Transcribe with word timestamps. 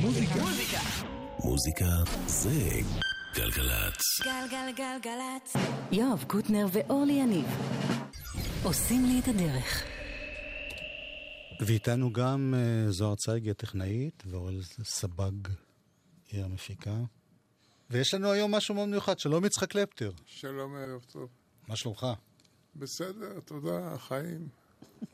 מוזיקה. 0.00 0.40
מוזיקה 1.44 1.84
זה 2.26 2.50
גלגלצ. 3.34 4.20
גלגלגלגלצ. 4.24 5.56
יואב 5.92 6.24
קוטנר 6.26 6.66
ואורלי 6.72 7.12
יניב 7.12 7.46
עושים 8.62 9.04
לי 9.04 9.20
את 9.20 9.28
הדרך. 9.28 9.84
ואיתנו 11.66 12.12
גם 12.12 12.54
uh, 12.54 12.90
זוהר 12.90 13.14
צייגי 13.14 13.50
הטכנאית 13.50 14.22
ואורל 14.26 14.60
סבג 14.84 15.48
היא 16.30 16.44
המפיקה. 16.44 16.96
ויש 17.90 18.14
לנו 18.14 18.32
היום 18.32 18.54
משהו 18.54 18.74
מאוד 18.74 18.88
מיוחד, 18.88 19.18
שלום 19.18 19.44
יצחק 19.44 19.70
קלפטר. 19.70 20.10
שלום, 20.26 20.74
ערב 20.76 21.04
טוב. 21.12 21.28
מה 21.68 21.76
שלומך? 21.76 22.06
בסדר, 22.76 23.40
תודה, 23.44 23.98
חיים. 23.98 24.48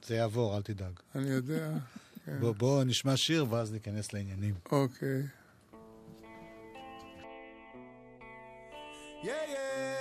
זה 0.07 0.14
יעבור, 0.14 0.57
אל 0.57 0.62
תדאג. 0.62 1.00
אני 1.14 1.29
יודע. 1.30 1.68
כן. 2.27 2.40
בוא, 2.40 2.52
בוא 2.52 2.84
נשמע 2.84 3.16
שיר 3.16 3.46
ואז 3.50 3.72
ניכנס 3.72 4.12
לעניינים. 4.12 4.54
אוקיי. 4.72 5.22
Yeah, 9.23 9.27
yeah, 9.27 9.28
yeah, 9.28 9.95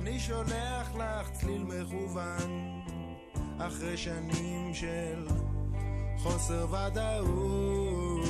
אני 0.00 0.20
שולח 0.20 0.94
לך 0.94 1.30
צליל 1.30 1.62
מכוון, 1.62 2.80
אחרי 3.58 3.96
שנים 3.96 4.74
של 4.74 5.28
חוסר 6.18 6.66
ודאות. 6.70 8.20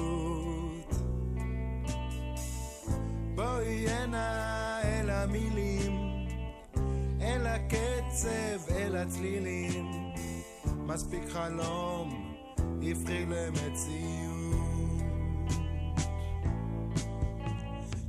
בואי 3.34 3.88
הנה 3.88 4.80
אל 4.84 5.10
המילים, 5.10 6.26
אל 7.20 7.46
הקצב, 7.46 8.70
אל 8.70 8.96
הצלילים, 8.96 10.12
מספיק 10.86 11.28
חלום, 11.28 12.34
הפכי 12.82 13.26
למציאות. 13.26 14.40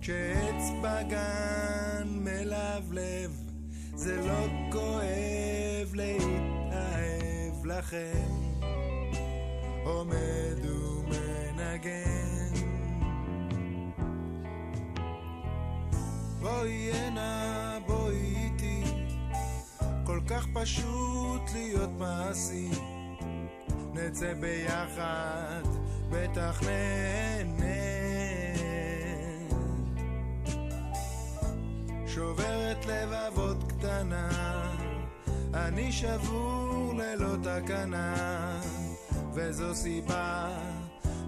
כשעץ 0.02 0.72
בגן 0.82 2.08
מלבלב, 2.08 3.41
זה 4.02 4.22
לא 4.28 4.48
כואב 4.72 5.94
להתאהב 5.94 7.66
לכם. 7.66 8.30
עומד 9.84 10.66
ומנגן. 10.66 11.92
בואי 16.40 16.92
הנה, 16.92 17.78
בואי 17.88 18.36
איתי, 18.36 18.84
כל 20.04 20.20
כך 20.28 20.48
פשוט 20.54 21.42
להיות 21.54 21.90
מעשי. 22.00 22.70
נצא 23.94 24.34
ביחד, 24.34 25.64
בטח 26.10 26.62
נהנה. 26.64 27.71
שוברת 32.16 32.86
לבבות 32.86 33.58
קטנה, 33.68 34.30
אני 35.54 35.92
שבור 35.92 36.94
ללא 36.98 37.36
תקנה, 37.44 38.60
וזו 39.34 39.76
סיבה 39.76 40.58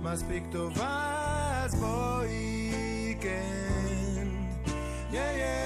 מספיק 0.02 0.44
טובה, 0.52 1.10
אז 1.64 1.76
בואי 1.76 3.16
כן. 3.22 4.28
יא 5.12 5.20
יא 5.22 5.44
לה 5.46 5.63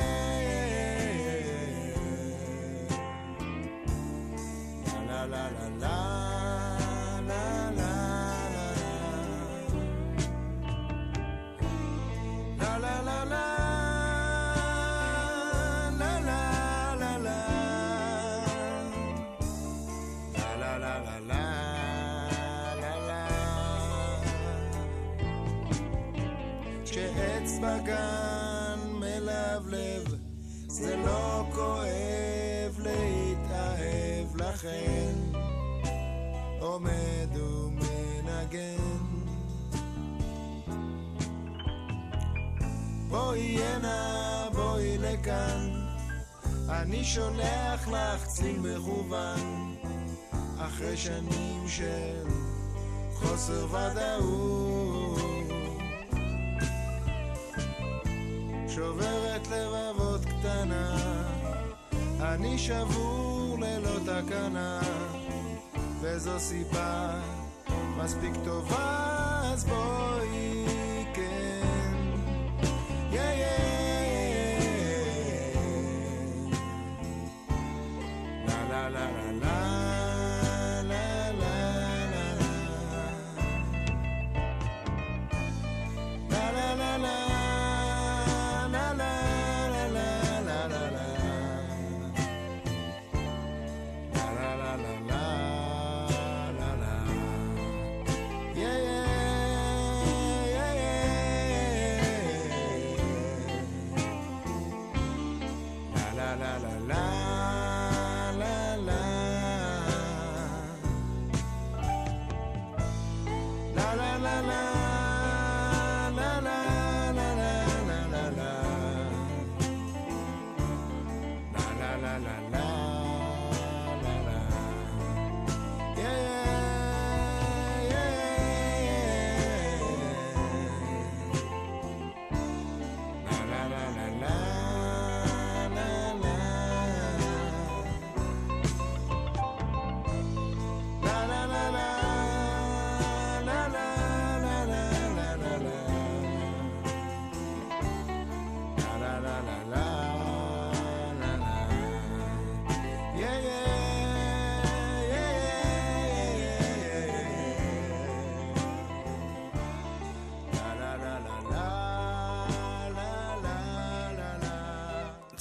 זה 30.78 30.96
לא 30.96 31.44
כואב 31.54 32.80
להתאהב 32.80 34.42
לכן, 34.42 35.14
עומד 36.60 37.38
ומנגן. 37.38 38.78
בואי 43.10 43.64
הנה, 43.64 44.48
בואי 44.54 44.98
לכאן, 44.98 45.72
אני 46.70 47.04
שולח 47.04 47.88
לך 47.88 48.26
צליל 48.26 48.60
מכוון, 48.60 49.76
אחרי 50.60 50.98
שנים 50.98 51.68
של 51.68 52.28
חוסר 53.14 53.68
ודאות. 53.72 55.18
שוברת 58.68 59.48
לבבות 59.48 60.07
קטנה, 60.40 60.98
אני 62.22 62.58
שבור 62.58 63.58
ללא 63.60 64.00
תקנה, 64.00 64.82
וזו 66.02 66.40
סיבה 66.40 67.22
מספיק 67.98 68.32
טובה, 68.46 69.42
אז 69.44 69.66
בואי 69.66 70.67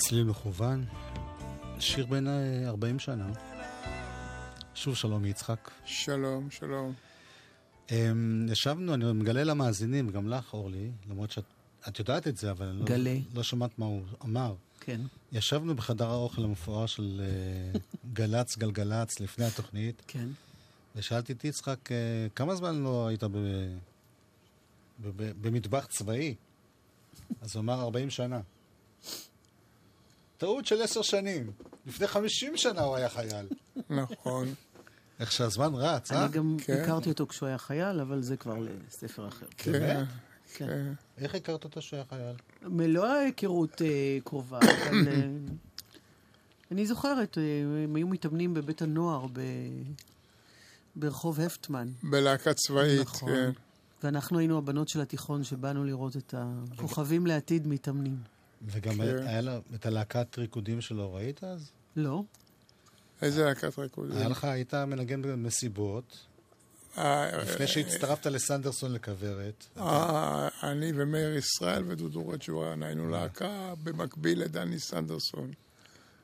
צליל 0.08 0.24
מכוון, 0.24 0.84
שיר 1.78 2.06
בין 2.06 2.28
40 2.66 2.98
שנה. 2.98 3.32
שוב 4.74 4.96
שלום 4.96 5.24
יצחק. 5.24 5.70
שלום, 5.84 6.50
שלום. 6.50 6.92
אמ, 7.90 8.46
ישבנו, 8.50 8.94
אני 8.94 9.12
מגלה 9.12 9.44
למאזינים, 9.44 10.10
גם 10.10 10.28
לך, 10.28 10.52
אורלי, 10.52 10.90
למרות 11.10 11.30
שאת 11.30 11.44
את 11.88 11.98
יודעת 11.98 12.28
את 12.28 12.36
זה, 12.36 12.50
אבל 12.50 12.66
לא, 12.66 12.84
גלה. 12.84 13.16
לא 13.34 13.42
שמעת 13.42 13.78
מה 13.78 13.86
הוא 13.86 14.02
אמר. 14.24 14.54
כן. 14.80 15.00
ישבנו 15.32 15.74
בחדר 15.74 16.10
האוכל 16.10 16.44
המפואר 16.44 16.86
של 16.86 17.20
אה, 17.24 17.78
גל"צ, 18.12 18.56
גלגלצ, 18.56 19.20
לפני 19.20 19.44
התוכנית, 19.44 20.02
כן. 20.06 20.28
ושאלתי 20.96 21.32
את 21.32 21.44
יצחק, 21.44 21.92
אה, 21.92 22.26
כמה 22.34 22.54
זמן 22.54 22.82
לא 22.82 23.06
היית 23.06 23.24
ב, 23.24 23.36
ב, 25.02 25.08
ב, 25.16 25.32
במטבח 25.40 25.86
צבאי? 25.86 26.34
אז 27.40 27.56
הוא 27.56 27.60
אמר, 27.60 27.80
40 27.80 28.10
שנה. 28.10 28.40
טעות 30.38 30.66
של 30.66 30.82
עשר 30.82 31.02
שנים. 31.02 31.50
לפני 31.86 32.06
50 32.06 32.56
שנה 32.56 32.80
הוא 32.80 32.96
היה 32.96 33.08
חייל. 33.08 33.46
נכון. 33.90 34.54
איך 35.20 35.32
שהזמן 35.32 35.74
רץ, 35.74 36.12
אה? 36.12 36.24
אני 36.24 36.32
גם 36.32 36.56
כן. 36.64 36.80
הכרתי 36.82 37.08
אותו 37.08 37.26
כשהוא 37.26 37.46
היה 37.46 37.58
חייל, 37.58 38.00
אבל 38.00 38.22
זה 38.22 38.36
כבר 38.36 38.58
לספר 38.58 39.28
אחר. 39.28 39.46
כן? 39.56 39.72
כן. 39.72 40.04
כן. 40.54 40.92
איך 41.18 41.34
הכרת 41.34 41.64
אותו 41.64 41.82
שהוא 41.82 41.96
היה 41.96 42.04
חייל? 42.08 42.36
מלוא 42.62 43.06
ההיכרות 43.06 43.82
אה, 43.82 44.18
קרובה, 44.24 44.58
אבל 44.58 45.08
אה, 45.08 45.28
אני 46.70 46.86
זוכרת, 46.86 47.38
אה, 47.38 47.42
הם 47.84 47.96
היו 47.96 48.06
מתאמנים 48.06 48.54
בבית 48.54 48.82
הנוער 48.82 49.26
ב... 49.32 49.40
ברחוב 50.96 51.40
הפטמן. 51.40 51.88
בלהקה 52.02 52.54
צבאית, 52.54 53.00
נכון. 53.00 53.28
כן. 53.28 53.50
ואנחנו 54.02 54.38
היינו 54.38 54.58
הבנות 54.58 54.88
של 54.88 55.00
התיכון 55.00 55.44
שבאנו 55.44 55.84
לראות 55.84 56.16
את 56.16 56.34
הכוכבים 56.38 57.26
לעתיד 57.26 57.66
מתאמנים. 57.66 58.16
וגם 58.62 58.94
כן. 58.96 59.26
היה 59.26 59.40
לה 59.40 59.58
את 59.74 59.86
הלהקת 59.86 60.38
ריקודים 60.38 60.80
שלו, 60.80 61.14
ראית 61.14 61.44
אז? 61.44 61.70
לא? 61.96 62.22
איזה 63.22 63.44
להקת 63.44 63.78
ריקודים? 63.78 64.16
היה 64.16 64.28
לך, 64.28 64.44
היית 64.44 64.74
מנגן 64.74 65.22
במסיבות, 65.22 66.26
אה, 66.98 67.42
לפני 67.42 67.66
שהצטרפת 67.66 68.26
לסנדרסון 68.26 68.92
לכוורת. 68.92 69.66
אה, 69.76 70.48
אני 70.62 70.92
ומאיר 70.94 71.36
ישראל 71.36 71.84
ודודו 71.86 72.28
רג'ואן 72.28 72.82
היינו 72.82 73.08
להקה 73.08 73.74
במקביל 73.84 74.40
לדני 74.40 74.78
סנדרסון. 74.78 75.52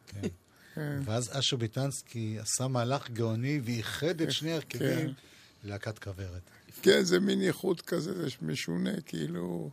כן. 0.06 0.28
כן. 0.74 1.00
ואז 1.04 1.38
אשר 1.38 1.56
ביטנסקי 1.56 2.38
עשה 2.40 2.68
מהלך 2.68 3.10
גאוני 3.10 3.60
ואיחד 3.64 4.20
את 4.20 4.32
שני 4.32 4.52
ההרכבים 4.52 5.08
כן. 5.08 5.12
ללהקת 5.64 5.98
כוורת. 5.98 6.42
כן, 6.82 7.02
זה 7.02 7.20
מין 7.20 7.40
איחוד 7.40 7.80
כזה, 7.80 8.12
זה 8.14 8.28
משונה, 8.42 9.00
כאילו... 9.06 9.70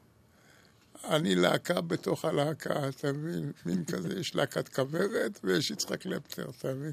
אני 1.04 1.36
להקה 1.36 1.82
בתוך 1.82 2.26
הלהקה, 2.26 2.90
אתה 2.90 3.12
מבין? 3.14 3.52
מין 3.66 3.86
כזה, 3.86 4.20
יש 4.20 4.36
להקת 4.36 4.68
כוורת 4.70 5.40
ויש 5.44 5.72
יצחק 5.72 6.02
קלפטר, 6.02 6.50
אתה 6.60 6.74
מבין? 6.74 6.92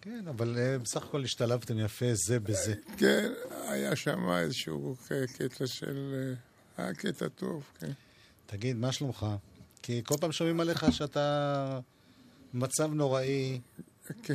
כן, 0.00 0.24
אבל 0.28 0.58
אה, 0.58 0.78
בסך 0.78 1.02
הכל 1.02 1.24
השתלבתם 1.24 1.78
יפה 1.78 2.06
זה 2.14 2.40
בזה. 2.40 2.74
כן, 2.96 3.32
היה 3.68 3.96
שם 3.96 4.30
איזשהו 4.32 4.96
ק- 5.08 5.12
קטע 5.36 5.66
של... 5.66 6.14
אה, 6.78 6.84
היה 6.84 6.94
קטע 6.94 7.28
טוב, 7.28 7.64
כן. 7.80 7.90
תגיד, 8.46 8.76
מה 8.76 8.92
שלומך? 8.92 9.26
כי 9.82 10.02
כל 10.04 10.14
פעם 10.20 10.32
שומעים 10.32 10.60
עליך 10.60 10.86
שאתה 10.92 11.80
במצב 12.54 12.92
נוראי, 12.92 13.60
כן, 14.22 14.34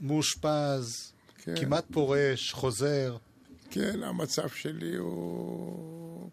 מאושפז, 0.00 1.12
כן. 1.38 1.54
כמעט 1.60 1.84
פורש, 1.92 2.52
חוזר. 2.52 3.16
כן, 3.70 4.02
המצב 4.02 4.48
שלי 4.48 4.96
הוא... 4.96 6.30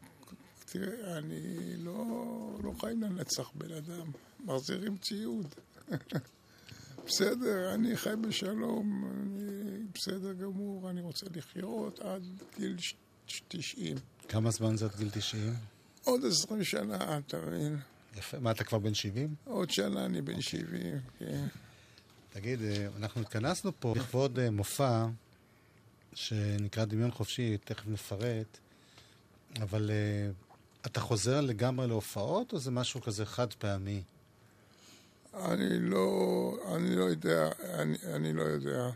תראה, 0.72 1.18
אני 1.18 1.40
לא, 1.78 2.06
לא 2.64 2.74
חיים 2.80 3.02
לנצח 3.04 3.52
בן 3.56 3.72
אדם, 3.74 4.12
מחזירים 4.46 4.98
ציוד. 4.98 5.56
בסדר, 7.08 7.74
אני 7.74 7.98
חי 7.98 8.10
בשלום, 8.28 9.12
אני 9.22 9.78
בסדר 9.94 10.34
גמור, 10.34 10.90
אני 10.90 11.02
רוצה 11.02 11.26
לחיות 11.36 12.00
עד 12.00 12.24
גיל 12.58 12.78
ש- 12.80 12.96
ש- 13.28 13.42
90. 13.48 13.98
כמה 14.30 14.52
זמן 14.52 14.78
זה 14.78 14.86
עד 14.86 14.96
גיל 14.98 15.10
90? 15.14 15.54
עוד 16.04 16.26
20 16.26 16.64
שנה, 16.64 17.18
אתה 17.18 17.38
מבין? 17.38 17.78
יפה. 18.18 18.40
מה, 18.40 18.52
אתה 18.52 18.64
כבר 18.64 18.78
בן 18.80 18.94
70? 18.94 19.36
עוד 19.46 19.70
שנה 19.70 20.06
אני 20.06 20.22
בן 20.22 20.42
70, 20.42 20.96
כן. 21.20 21.48
תגיד, 22.34 22.62
אה, 22.62 22.88
אנחנו 22.98 23.22
התכנסנו 23.22 23.72
פה 23.80 23.94
לכבוד 23.98 24.40
אה, 24.40 24.52
מופע 24.52 25.06
שנקרא 26.14 26.86
דמיון 26.86 27.12
חופשי, 27.12 27.58
תכף 27.58 27.88
נפרט, 27.88 28.58
אבל 29.62 29.92
אה, 29.92 30.30
אתה 30.88 31.00
חוזר 31.00 31.42
לגמרי 31.42 31.88
להופעות, 31.88 32.54
או 32.54 32.60
זה 32.60 32.72
משהו 32.72 33.02
כזה 33.02 33.26
חד 33.26 33.54
פעמי? 33.54 34.04
אני 35.34 35.80
לא, 35.80 36.58
אני 36.76 36.96
לא 36.96 37.04
יודע, 37.04 37.50
אני, 37.74 37.98
אני 38.14 38.34
לא 38.34 38.42
יודע. 38.42 38.90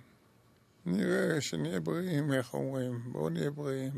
נראה 0.86 1.42
שנהיה 1.42 1.80
בריאים, 1.80 2.34
איך 2.34 2.54
אומרים. 2.54 3.00
בואו 3.12 3.30
נהיה 3.30 3.52
בריאים. 3.52 3.92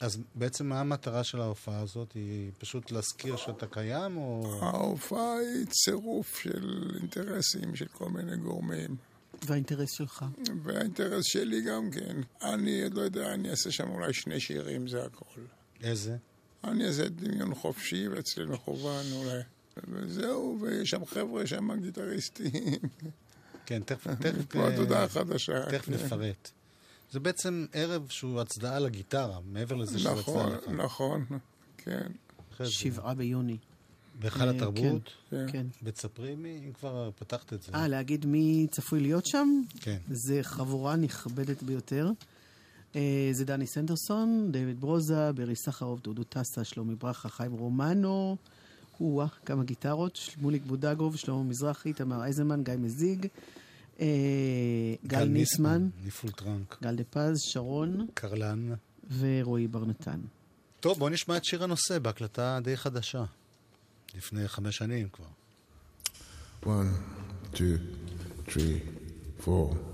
אז 0.00 0.18
בעצם 0.34 0.66
מה 0.66 0.80
המטרה 0.80 1.24
של 1.24 1.40
ההופעה 1.40 1.80
הזאת? 1.80 2.12
היא 2.12 2.50
פשוט 2.58 2.90
להזכיר 2.90 3.36
שאתה 3.36 3.66
קיים, 3.66 4.16
או... 4.16 4.58
ההופעה 4.62 5.34
היא 5.38 5.66
צירוף 5.66 6.36
של 6.36 6.90
אינטרסים 7.00 7.76
של 7.76 7.86
כל 7.86 8.08
מיני 8.08 8.36
גורמים. 8.36 8.96
והאינטרס 9.46 9.90
שלך. 9.90 10.24
והאינטרס 10.62 11.24
שלי 11.24 11.60
גם 11.60 11.90
כן. 11.90 12.16
אני 12.42 12.82
עוד 12.82 12.94
לא 12.94 13.02
יודע, 13.02 13.34
אני 13.34 13.50
אעשה 13.50 13.70
שם 13.70 13.90
אולי 13.90 14.12
שני 14.12 14.40
שירים, 14.40 14.88
זה 14.88 15.04
הכל. 15.04 15.40
איזה? 15.82 16.16
אני 16.64 16.86
אעשה 16.86 17.08
דמיון 17.08 17.54
חופשי 17.54 18.08
ואצלי 18.08 18.44
מכוון 18.44 19.04
אולי. 19.12 19.40
וזהו, 19.88 20.58
ויש 20.60 20.90
שם 20.90 21.04
חבר'ה, 21.04 21.46
שם 21.46 21.80
גיטריסטים. 21.82 22.50
כן, 23.66 23.82
תכף, 23.82 24.06
תכף, 24.22 24.44
פה 24.48 24.58
אה, 24.58 24.74
התודעה 24.74 25.04
החדשה. 25.04 25.70
תכף 25.70 25.84
כן. 25.84 25.92
נפרט. 25.92 26.50
זה 27.12 27.20
בעצם 27.20 27.66
ערב 27.72 28.06
שהוא 28.08 28.40
הצדעה 28.40 28.78
לגיטרה, 28.78 29.38
מעבר 29.44 29.76
לזה 29.76 29.98
שהוא 29.98 30.10
הצדעה 30.10 30.46
נכון, 30.46 30.52
לך. 30.52 30.68
נכון, 30.68 31.24
כן, 31.76 32.06
אחרי 32.54 32.66
זה, 32.66 32.72
שבעה 32.72 33.14
ביוני. 33.14 33.56
בהיכל 34.20 34.42
אה, 34.42 34.50
התרבות, 34.50 35.10
כן. 35.30 35.46
כן. 35.52 35.66
בצפרי 35.82 36.34
מי, 36.34 36.62
אם 36.66 36.72
כבר 36.72 37.10
פתחת 37.18 37.52
את 37.52 37.62
זה. 37.62 37.72
אה, 37.74 37.88
להגיד 37.88 38.26
מי 38.26 38.66
צפוי 38.70 39.00
להיות 39.00 39.26
שם? 39.26 39.62
כן. 39.80 39.98
זה 40.10 40.38
חבורה 40.42 40.96
נכבדת 40.96 41.62
ביותר. 41.62 42.10
אה, 42.96 43.28
זה 43.32 43.44
דני 43.44 43.66
סנדרסון, 43.66 44.48
דויד 44.52 44.80
ברוזה, 44.80 45.32
ברי 45.32 45.56
סחרוף, 45.56 46.00
דודו 46.00 46.24
טסה, 46.24 46.64
שלומי 46.64 46.94
ברכה, 46.94 47.28
חיים 47.28 47.52
רומנו, 47.52 48.36
או-אה, 49.00 49.26
כמה 49.46 49.64
גיטרות, 49.64 50.16
שמוליק 50.16 50.62
בודגוב, 50.66 51.16
שלמה 51.16 51.42
מזרחי, 51.42 51.92
תמר 51.92 52.22
אייזנמן, 52.22 52.62
גיא 52.62 52.74
מזיג, 52.78 53.26
אה, 54.00 54.06
גל, 55.06 55.18
גל 55.18 55.24
ניסמן, 55.24 55.88
ניפול 56.04 56.30
טראנק, 56.30 56.76
גל 56.82 56.96
דה 56.96 57.04
פז, 57.10 57.40
שרון, 57.40 58.06
קרלן, 58.14 58.74
ורועי 59.18 59.68
בר 59.68 59.84
נתן. 59.84 60.20
טוב, 60.80 60.98
בואו 60.98 61.10
נשמע 61.10 61.36
את 61.36 61.44
שיר 61.44 61.64
הנושא 61.64 61.98
בהקלטה 61.98 62.58
די 62.62 62.76
חדשה, 62.76 63.24
לפני 64.14 64.48
חמש 64.48 64.76
שנים 64.76 65.08
כבר. 65.08 65.26
1, 66.62 66.86
2, 67.54 67.78
3, 68.48 68.66
4 69.48 69.92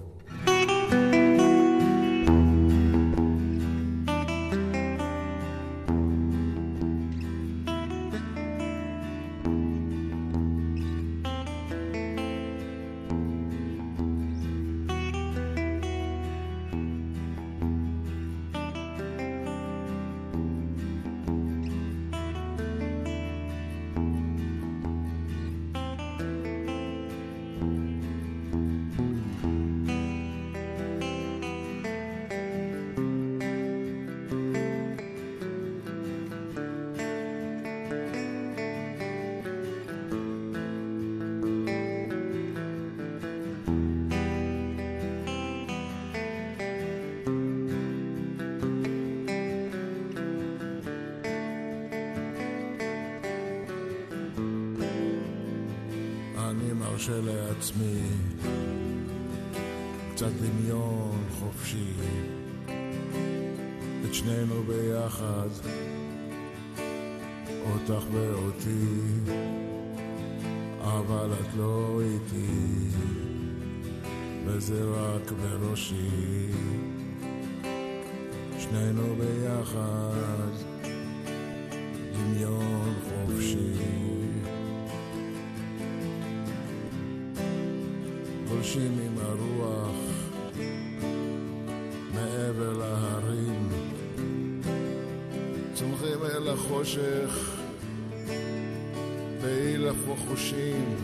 מרשה 57.09 57.21
לעצמי. 57.21 58.01
קצת 60.15 60.31
דמיון 60.41 61.25
חופשי. 61.39 61.93
את 64.05 64.15
שנינו 64.15 64.63
ביחד. 64.63 65.49
אותך 67.71 68.05
ואותי. 68.13 68.87
אבל 70.81 71.31
את 71.41 71.55
לא 71.57 72.01
איתי, 72.01 72.91
וזה 74.47 74.85
רק 74.85 75.33
בראשי. 75.33 76.49
שנינו 78.59 79.17
ביחד, 79.19 80.48
גולשים 88.59 88.99
עם 89.07 89.19
הרוח 89.19 89.97
מעבר 92.15 92.73
להרים, 92.73 93.69
צומחים 95.75 96.25
אל 96.25 96.49
החושך, 96.49 97.57
בהילך 99.43 99.97
וחושים, 100.09 100.97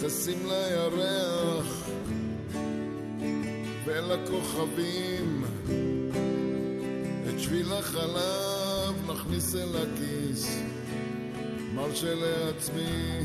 טסים 0.00 0.38
לירח 0.46 1.88
ולכוכבים, 3.84 5.44
את 7.28 7.40
שביל 7.40 7.72
החלב 7.72 9.10
נכניס 9.10 9.54
אל 9.54 9.76
הכיס, 9.76 10.62
מרשה 11.74 12.14
לעצמי 12.14 13.20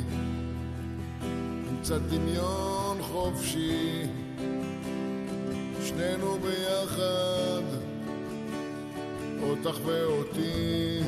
קצת 1.83 2.01
דמיון 2.01 2.97
חופשי, 3.01 4.03
שנינו 5.85 6.37
ביחד, 6.39 7.63
אותך 9.43 9.79
ואותי, 9.85 10.99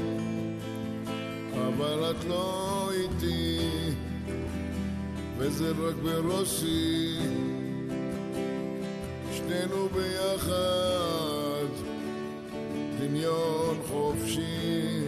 אבל 1.54 2.12
את 2.12 2.24
לא 2.24 2.90
איתי, 2.92 3.60
וזה 5.38 5.72
רק 5.72 5.96
בראשי, 6.04 7.20
שנינו 9.32 9.90
ביחד, 9.94 11.68
דמיון 13.00 13.78
חופשי. 13.88 15.05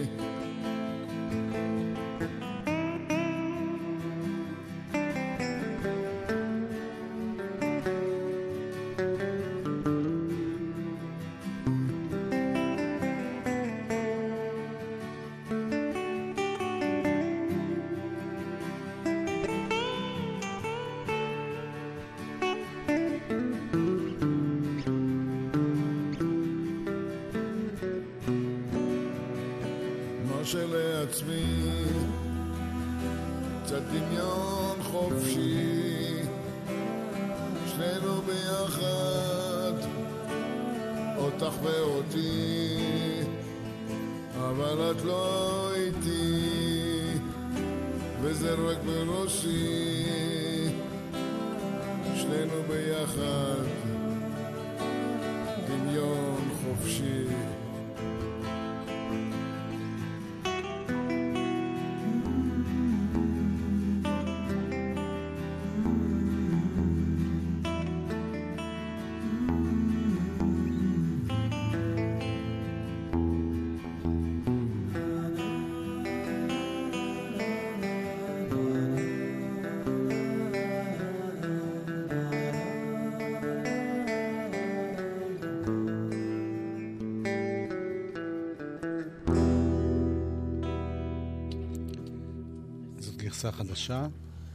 גרסה 93.38 93.52
חדשה 93.52 94.06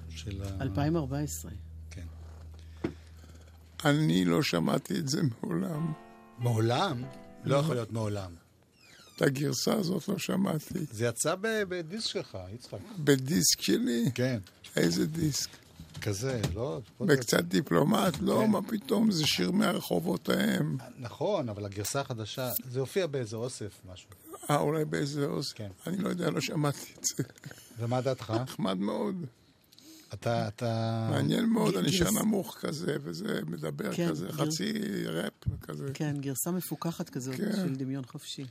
של 0.10 0.44
ה... 0.44 0.62
2014. 0.62 1.52
כן. 1.90 2.06
אני 3.86 4.26
לא 4.26 4.44
שמעתי 4.44 5.00
את 5.00 5.10
זה 5.10 5.22
מעולם. 5.42 5.94
מעולם? 6.40 7.04
לא 7.44 7.56
יכול 7.56 7.76
להיות 7.76 7.92
מעולם. 7.92 8.32
את 9.16 9.22
הגרסה 9.22 9.74
הזאת 9.74 10.08
לא 10.08 10.18
שמעתי. 10.18 10.80
זה 10.92 11.06
יצא 11.06 11.36
בדיסק 11.42 12.08
שלך, 12.08 12.38
יצחק. 12.54 12.78
בדיסק 13.00 13.62
שלי? 13.62 14.12
כן. 14.16 14.40
איזה 14.76 15.06
דיסק? 15.06 15.50
כזה, 16.02 16.42
לא? 16.54 16.80
בקצת 17.02 17.44
דיפלומט? 17.44 18.18
לא, 18.22 18.42
כן. 18.46 18.52
מה 18.52 18.62
פתאום, 18.62 19.12
זה 19.12 19.28
שיר 19.28 19.52
מהרחובות 19.52 20.30
ההם. 20.30 20.78
נכון, 21.00 21.50
אבל 21.50 21.66
הגרסה 21.66 22.02
החדשה, 22.02 22.52
זה 22.70 22.80
הופיע 22.80 23.08
באיזה 23.08 23.36
אוסף, 23.36 23.82
משהו. 23.94 24.10
אה, 24.50 24.58
אולי 24.60 24.86
באיזה 24.86 25.26
עוז? 25.26 25.54
כן. 25.54 25.70
אני 25.88 25.98
לא 25.98 26.10
יודע, 26.10 26.30
לא 26.30 26.42
שמעתי 26.42 26.94
את 27.00 27.04
זה. 27.04 27.24
ומה 27.80 28.02
דעתך? 28.02 28.30
נחמד 28.44 28.78
מאוד. 28.78 29.26
אתה, 30.14 30.48
אתה... 30.48 31.08
מעניין 31.12 31.46
מאוד, 31.46 31.74
ג- 31.74 31.78
אני 31.78 31.92
שר 31.92 32.06
גרס- 32.06 32.22
נמוך 32.22 32.58
כזה, 32.62 32.98
וזה 33.02 33.40
מדבר 33.48 33.94
כן, 33.96 34.10
כזה, 34.10 34.28
גר- 34.28 34.32
חצי 34.46 34.74
ראפ 35.06 35.34
כזה. 35.62 35.92
כן, 35.94 36.16
גרסה 36.20 36.52
מפוקחת 36.52 37.10
כזאת 37.10 37.36
כן. 37.36 37.52
של 37.56 37.76
דמיון 37.76 38.06
חופשי. 38.06 38.46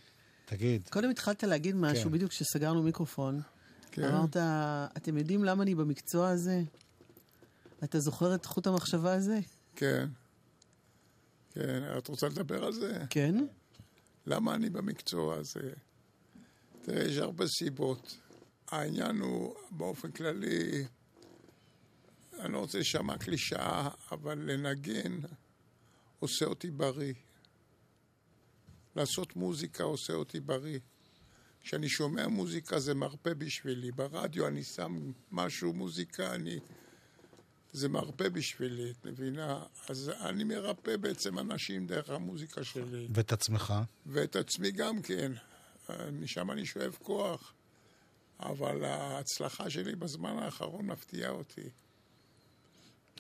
תגיד, 0.47 0.83
קודם 0.91 1.11
התחלת 1.11 1.43
להגיד 1.45 1.75
משהו, 1.77 2.05
כן. 2.05 2.11
בדיוק 2.11 2.31
כשסגרנו 2.31 2.83
מיקרופון. 2.83 3.41
כן. 3.91 4.05
אמרת, 4.05 4.37
אתם 4.97 5.19
יודעים 5.19 5.45
למה 5.45 5.63
אני 5.63 5.75
במקצוע 5.75 6.29
הזה? 6.29 6.63
אתה 7.85 8.01
זוכר 8.01 8.35
את 8.35 8.45
חוט 8.47 8.67
המחשבה 8.67 9.13
הזה? 9.15 9.39
כן. 9.77 10.09
כן, 11.55 11.83
את 11.99 12.09
רוצה 12.09 12.29
לדבר 12.29 12.65
על 12.65 12.73
זה? 12.73 12.99
כן? 13.11 13.35
למה 14.27 14.55
אני 14.55 14.71
במקצוע 14.71 15.37
הזה? 15.37 15.71
תראה, 16.83 17.05
יש 17.05 17.17
הרבה 17.19 17.45
סיבות. 17.47 18.17
העניין 18.73 19.21
הוא, 19.21 19.55
באופן 19.71 20.11
כללי, 20.11 20.85
אני 22.39 22.53
לא 22.53 22.59
רוצה 22.59 22.79
להישמע 22.79 23.19
קלישאה, 23.19 23.89
אבל 24.13 24.39
לנגן 24.39 25.19
עושה 26.19 26.45
אותי 26.45 26.71
בריא. 26.71 27.13
לעשות 28.97 29.37
מוזיקה 29.37 29.85
עושה 29.85 30.13
אותי 30.13 30.41
בריא. 30.41 30.79
כשאני 31.63 31.89
שומע 31.89 32.29
מוזיקה 32.29 32.79
זה 32.79 32.95
מרפא 32.95 33.35
בשבילי. 33.35 33.93
ברדיו 33.93 34.47
אני 34.47 34.65
שם 34.65 35.13
משהו, 35.31 35.73
מוזיקה, 35.73 36.35
אני... 36.35 36.59
זה 37.73 37.89
מרפא 37.89 38.29
בשבילי, 38.29 38.91
את 38.91 39.05
מבינה? 39.05 39.65
אז 39.89 40.11
אני 40.21 40.45
מרפא 40.45 40.97
בעצם 40.97 41.39
אנשים 41.39 41.87
דרך 41.87 42.11
המוזיקה 42.11 42.65
שלי. 42.65 43.09
ואת 43.15 43.33
עצמך? 43.33 43.75
ואת 44.07 44.37
עצמי 44.37 44.71
גם 44.71 45.03
כן. 45.03 45.33
משם 46.13 46.51
אני 46.51 46.67
שואב 46.67 46.97
כוח. 47.03 47.55
אבל 48.43 48.85
ההצלחה 48.85 49.71
שלי 49.71 49.97
בזמן 49.97 50.39
האחרון 50.39 50.87
מפתיעה 50.87 51.31
אותי. 51.31 51.69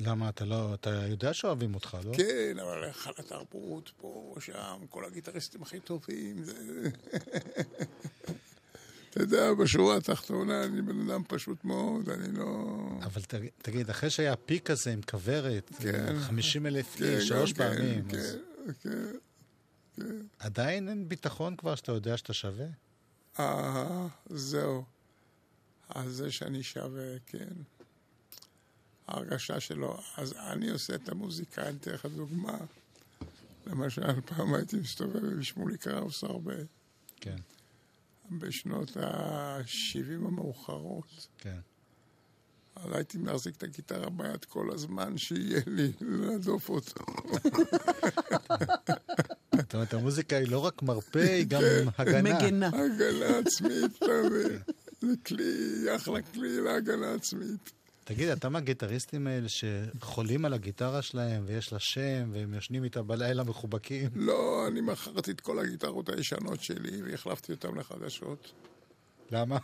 למה 0.00 0.28
אתה 0.28 0.44
לא... 0.44 0.74
אתה 0.74 0.90
יודע 0.90 1.34
שאוהבים 1.34 1.74
אותך, 1.74 1.96
לא? 2.04 2.12
כן, 2.16 2.58
אבל 2.58 2.84
היכל 2.84 3.10
התרבות, 3.18 3.90
פה, 3.96 4.34
שם, 4.40 4.78
כל 4.90 5.04
הגיטריסטים 5.04 5.62
הכי 5.62 5.80
טובים. 5.80 6.44
זה... 6.44 6.52
אתה 9.10 9.22
יודע, 9.22 9.52
בשורה 9.54 9.96
התחתונה 9.96 10.64
אני 10.64 10.82
בן 10.82 11.10
אדם 11.10 11.22
פשוט 11.28 11.64
מאוד, 11.64 12.08
אני 12.08 12.38
לא... 12.38 12.76
אבל 13.02 13.22
ת- 13.22 13.34
תגיד, 13.62 13.90
אחרי 13.90 14.10
שהיה 14.10 14.36
פיק 14.36 14.70
כזה 14.70 14.92
עם 14.92 15.02
כוורת, 15.10 15.70
כן. 15.78 16.14
50 16.20 16.66
אלף 16.66 16.96
כן, 16.96 17.04
איש, 17.04 17.28
שלוש 17.28 17.52
גם 17.52 17.70
כן, 17.70 17.76
פעמים, 17.76 18.08
כן, 18.08 18.16
אז 18.18 18.36
כן. 18.82 20.16
עדיין 20.38 20.88
אין 20.88 21.08
ביטחון 21.08 21.56
כבר 21.56 21.74
שאתה 21.74 21.92
יודע 21.92 22.16
שאתה 22.16 22.32
שווה? 22.32 22.66
אה, 23.38 24.06
זהו. 24.30 24.84
אז 25.94 26.12
זה 26.12 26.32
שאני 26.32 26.62
שווה, 26.62 27.18
כן. 27.26 27.54
ההרגשה 29.08 29.60
שלו. 29.60 30.00
אז 30.16 30.32
אני 30.32 30.70
עושה 30.70 30.94
את 30.94 31.08
המוזיקה, 31.08 31.68
אני 31.68 31.76
אתן 31.76 31.90
לך 31.90 32.06
דוגמה. 32.06 32.58
למשל, 33.66 34.20
פעם 34.20 34.54
הייתי 34.54 34.76
מסתובב 34.76 35.24
עם 35.24 35.42
שמולי 35.42 35.78
קראוס 35.78 36.24
הרבה, 36.24 36.54
כן, 37.16 37.36
בשנות 38.30 38.96
ה-70 38.96 40.26
המאוחרות. 40.26 41.26
כן. 41.38 41.58
אז 42.76 42.92
הייתי 42.92 43.18
מחזיק 43.18 43.56
את 43.56 43.62
הגיטרה 43.62 44.10
ביד 44.10 44.44
כל 44.44 44.70
הזמן, 44.74 45.18
שיהיה 45.18 45.60
לי 45.66 45.92
להדוף 46.00 46.68
אותו. 46.68 47.04
זאת 49.56 49.74
אומרת, 49.74 49.94
המוזיקה 49.94 50.36
היא 50.36 50.48
לא 50.48 50.58
רק 50.58 50.82
מרפא, 50.82 51.18
היא 51.18 51.46
גם 51.46 51.62
הגנה. 51.98 52.38
מגנה. 52.38 52.66
הגנה 52.66 53.38
עצמית, 53.38 53.96
אתה 53.96 54.06
מבין? 54.24 54.58
זה 55.02 55.16
כלי, 55.26 55.96
אחלה 55.96 56.22
כלי 56.22 56.60
להגנה 56.60 57.14
עצמית. 57.14 57.72
תגיד, 58.04 58.28
אתה 58.28 58.48
מהגיטריסטים 58.48 59.26
האלה 59.26 59.48
שחולים 59.48 60.44
על 60.44 60.54
הגיטרה 60.54 61.02
שלהם, 61.02 61.44
ויש 61.46 61.72
לה 61.72 61.78
שם, 61.78 62.30
והם 62.32 62.54
ישנים 62.54 62.84
איתה 62.84 63.02
בלילה 63.02 63.44
מחובקים? 63.44 64.10
לא, 64.14 64.66
אני 64.68 64.80
מכרתי 64.80 65.30
את 65.30 65.40
כל 65.40 65.58
הגיטרות 65.58 66.08
הישנות 66.08 66.62
שלי 66.62 67.02
והחלפתי 67.02 67.52
אותן 67.52 67.74
לחדשות. 67.74 68.52
למה? 69.30 69.58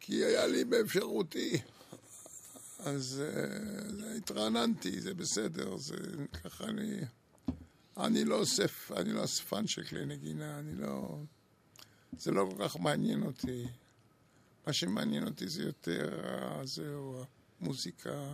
כי 0.00 0.24
היה 0.24 0.46
לי 0.46 0.64
באפשרותי. 0.64 1.60
אז 2.78 3.22
uh, 3.22 4.16
התרעננתי, 4.16 5.00
זה 5.00 5.14
בסדר, 5.14 5.76
זה 5.76 5.96
ככה 6.44 6.64
אני... 6.64 7.00
אני 7.96 8.24
לא 8.24 8.38
אוסף, 8.38 8.92
אני 8.96 9.12
לא 9.12 9.24
אספן 9.24 9.66
של 9.66 9.84
כלי 9.84 10.06
נגינה, 10.06 10.58
אני 10.58 10.74
לא... 10.74 11.18
זה 12.18 12.30
לא 12.30 12.48
כל 12.50 12.68
כך 12.68 12.76
מעניין 12.76 13.22
אותי. 13.22 13.66
מה 14.66 14.72
שמעניין 14.72 15.24
אותי 15.24 15.48
זה 15.48 15.62
יותר, 15.62 16.20
אה, 16.24 16.66
זהו, 16.66 17.24
המוזיקה, 17.60 18.32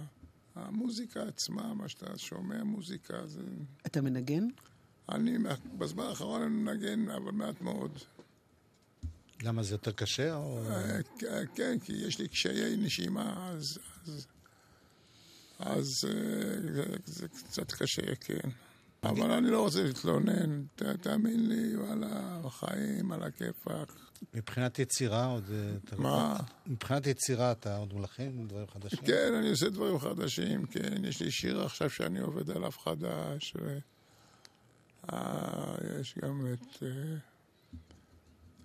המוזיקה 0.55 1.23
עצמה, 1.23 1.75
מה 1.75 1.89
שאתה 1.89 2.19
שומע 2.19 2.65
מוזיקה, 2.65 3.27
זה... 3.27 3.41
אתה 3.87 4.01
מנגן? 4.01 4.49
אני, 5.09 5.39
בזמן 5.79 6.05
האחרון 6.05 6.43
אני 6.43 6.51
מנגן, 6.51 7.11
אבל 7.11 7.33
מעט 7.33 7.61
מאוד. 7.61 7.99
למה 9.43 9.62
זה 9.62 9.75
יותר 9.75 9.93
קשה? 9.93 10.35
או... 10.35 10.62
אה, 10.71 11.47
כן, 11.55 11.79
כי 11.79 11.93
יש 11.93 12.19
לי 12.19 12.29
קשיי 12.29 12.77
נשימה, 12.77 13.51
אז... 13.51 13.79
אז, 14.07 14.27
אז 15.59 16.05
אה, 16.09 16.61
זה, 16.61 16.83
זה 17.07 17.29
קצת 17.29 17.73
קשה, 17.73 18.15
כן. 18.21 18.51
אבל 19.03 19.31
אני 19.31 19.51
לא 19.51 19.61
רוצה 19.61 19.83
להתלונן, 19.83 20.65
תאמין 21.01 21.49
לי, 21.49 21.77
וואלה, 21.77 22.32
החיים 22.62 23.12
על 23.12 23.23
הכיפאק. 23.23 23.92
מבחינת 24.35 24.78
יצירה 24.78 25.26
עוד... 25.26 25.45
אה, 25.52 25.97
מה? 25.99 26.37
מבחינת 26.66 27.07
יצירה 27.07 27.52
אתה 27.52 27.76
עוד 27.76 27.92
מולחים 27.92 28.47
דברים 28.49 28.66
חדשים? 28.66 28.99
כן, 29.07 29.35
אני 29.38 29.50
עושה 29.50 29.69
דברים 29.69 29.99
חדשים, 29.99 30.66
כן. 30.66 31.04
יש 31.04 31.23
לי 31.23 31.31
שיר 31.31 31.62
עכשיו 31.62 31.90
שאני 31.90 32.21
עובד 32.21 32.50
עליו 32.50 32.71
חדש, 32.71 33.54
ו... 33.57 33.78
אה, 35.12 35.75
יש 36.00 36.14
גם 36.23 36.47
את... 36.52 36.83
אה, 36.83 36.88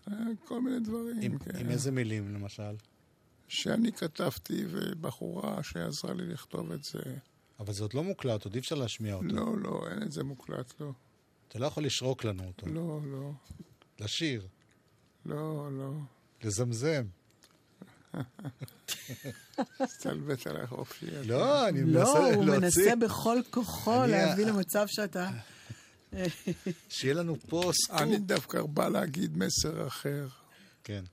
אה, 0.08 0.18
כל 0.46 0.62
מיני 0.62 0.80
דברים, 0.80 1.18
עם, 1.22 1.38
כן. 1.38 1.58
עם 1.58 1.70
איזה 1.70 1.92
מילים, 1.92 2.34
למשל? 2.34 2.76
שאני 3.48 3.92
כתבתי, 3.92 4.66
ובחורה 4.70 5.64
שעזרה 5.64 6.14
לי 6.14 6.26
לכתוב 6.26 6.72
את 6.72 6.84
זה. 6.84 7.00
אבל 7.60 7.74
זה 7.74 7.84
עוד 7.84 7.94
לא 7.94 8.04
מוקלט, 8.04 8.46
עוד 8.46 8.54
אי 8.54 8.60
אפשר 8.60 8.76
להשמיע 8.76 9.16
אותו. 9.16 9.28
לא, 9.28 9.58
לא, 9.58 9.88
אין 9.92 10.04
את 10.04 10.12
זה 10.12 10.24
מוקלט, 10.24 10.74
לא. 10.80 10.92
אתה 11.48 11.60
לא 11.60 11.66
יכול 11.66 11.86
לשרוק 11.86 12.24
לנו 12.24 12.44
אותו. 12.48 12.68
לא, 12.68 13.00
לא, 13.12 13.32
לשיר, 14.00 14.48
לא, 15.26 15.70
לא. 15.72 15.92
לזמזם. 16.44 17.06
תסתלבט 19.78 20.48
עליי 20.48 20.68
חופשי. 20.68 21.08
אתה. 21.08 21.22
לא, 21.26 21.68
אני 21.70 21.84
לא, 21.84 22.00
מנסה 22.00 22.36
הוא 22.36 22.46
להוציא, 22.46 22.60
מנסה 22.60 22.96
בכל 22.96 23.38
כוחו 23.50 24.06
להביא 24.08 24.46
למצב 24.46 24.86
שאתה... 24.88 25.30
שיהיה 26.90 27.14
לנו 27.14 27.36
פה 27.50 27.72
סקופ. 27.74 28.02
אני 28.02 28.18
דווקא 28.18 28.62
בא 28.62 28.90
להגיד 28.90 29.38
מסר 29.38 29.88
אחר. 29.88 30.28
כן. 30.84 31.04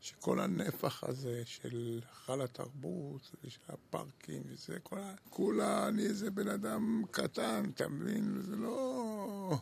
שכל 0.00 0.40
הנפח 0.40 1.04
הזה 1.04 1.42
של 1.44 2.00
היכל 2.28 2.42
התרבות, 2.42 3.30
ושל 3.44 3.60
הפארקים, 3.68 4.42
וזה, 4.46 4.78
כל 4.82 4.98
ה... 4.98 5.14
כולה, 5.30 5.88
אני 5.88 6.02
איזה 6.02 6.30
בן 6.30 6.48
אדם 6.48 7.02
קטן, 7.10 7.64
אתה 7.74 7.88
מבין? 7.88 8.42
זה 8.42 8.56
לא... 8.56 9.58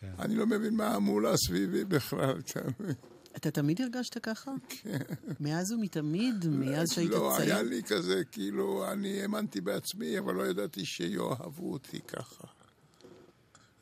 כן. 0.00 0.12
אני 0.18 0.34
לא 0.34 0.46
מבין 0.46 0.74
מה 0.74 0.94
המולה 0.94 1.36
סביבי 1.36 1.84
בכלל, 1.84 2.38
אתה 2.38 2.60
מבין? 2.80 2.94
אתה 3.36 3.50
תמיד 3.50 3.80
הרגשת 3.80 4.18
ככה? 4.18 4.50
כן. 4.68 4.98
מאז 5.40 5.72
ומתמיד, 5.72 6.46
מאז 6.48 6.92
שהיית 6.92 7.10
לא, 7.10 7.32
צעיר? 7.36 7.54
היה 7.54 7.62
לי 7.62 7.82
כזה, 7.82 8.22
כאילו, 8.32 8.92
אני 8.92 9.22
האמנתי 9.22 9.60
בעצמי, 9.60 10.18
אבל 10.18 10.34
לא 10.34 10.46
ידעתי 10.46 10.84
שיאהבו 10.84 11.72
אותי 11.72 12.00
ככה. 12.00 12.44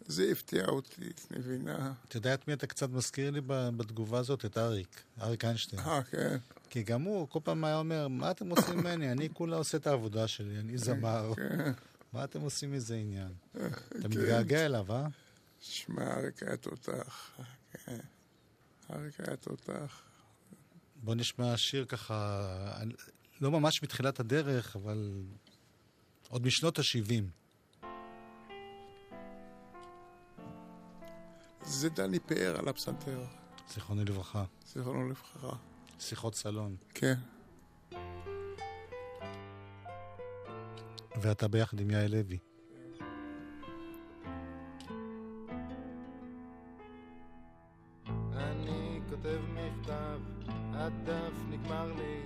זה 0.07 0.28
הפתיע 0.33 0.66
אותי, 0.66 1.07
את 1.07 1.31
מבינה? 1.31 1.92
אתה 2.09 2.16
יודע 2.16 2.35
את 2.35 2.48
מי 2.48 2.54
אתה 2.54 2.66
קצת 2.66 2.90
מזכיר 2.90 3.31
לי 3.31 3.40
בתגובה 3.46 4.18
הזאת? 4.18 4.44
את 4.44 4.59
אריק, 4.59 5.02
אריק 5.22 5.44
איינשטיין. 5.44 5.83
אה, 5.83 6.02
כן. 6.02 6.37
כי 6.70 6.83
גם 6.83 7.02
הוא 7.02 7.28
כל 7.28 7.38
פעם 7.44 7.64
היה 7.64 7.78
אומר, 7.78 8.09
מה 8.09 8.31
אתם 8.31 8.50
עושים 8.50 8.78
ממני? 8.78 9.12
אני 9.12 9.28
כולה 9.33 9.57
עושה 9.57 9.78
את 9.78 9.87
העבודה 9.87 10.28
שלי, 10.28 10.59
אני 10.59 10.78
זמר. 10.78 11.33
כן. 11.37 11.72
מה 12.12 12.24
אתם 12.24 12.40
עושים 12.40 12.72
מזה 12.72 12.96
עניין? 12.96 13.33
אתה 13.98 14.09
מתגעגע 14.09 14.66
אליו, 14.66 14.92
אה? 14.92 15.07
שמע, 15.61 16.14
אריק 16.14 16.42
היה 16.42 16.57
תותח. 16.57 17.37
כן. 17.73 17.99
אריק 18.90 19.21
היה 19.21 19.37
תותח. 19.37 20.03
בוא 20.97 21.14
נשמע 21.14 21.57
שיר 21.57 21.85
ככה, 21.85 22.83
לא 23.40 23.51
ממש 23.51 23.83
מתחילת 23.83 24.21
הדרך, 24.21 24.77
אבל 24.77 25.23
עוד 26.29 26.47
משנות 26.47 26.79
ה-70. 26.79 27.25
זה 31.62 31.88
דני 31.88 32.21
פאר 32.21 32.57
על 32.59 32.68
הפסנתר, 32.68 33.25
זיכרונו 33.68 34.05
לברכה. 34.05 34.44
זיכרונו 34.66 35.09
לברכה. 35.09 35.57
שיחות 36.01 36.35
סלון. 36.35 36.77
כן. 36.94 37.14
ואתה 41.23 41.49
ביחד 41.49 41.81
עם 41.81 41.90
יעל 41.90 42.11
לוי. 42.11 42.38
הדף 50.88 51.33
נגמר 51.51 51.92
לי, 51.92 52.22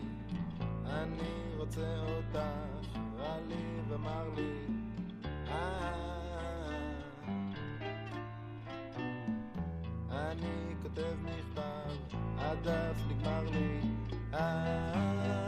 אני 0.87 1.55
רוצה 1.59 1.99
אותך, 2.01 2.87
רע 3.19 3.37
לי 3.49 3.81
ומר 3.89 4.29
לי. 4.37 4.67
אה, 5.49 5.93
אני 10.11 10.75
כותב 10.83 11.15
מכתב, 11.23 12.17
הדף 12.39 13.01
נגמר 13.09 13.45
לי, 13.51 13.81
עד 14.33 15.42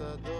לך 0.00 0.33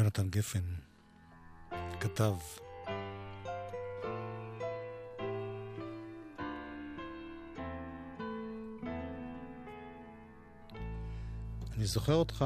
יונתן 0.00 0.28
גפן 0.30 0.62
כתב. 2.00 2.34
אני 11.72 11.86
זוכר 11.86 12.14
אותך 12.14 12.44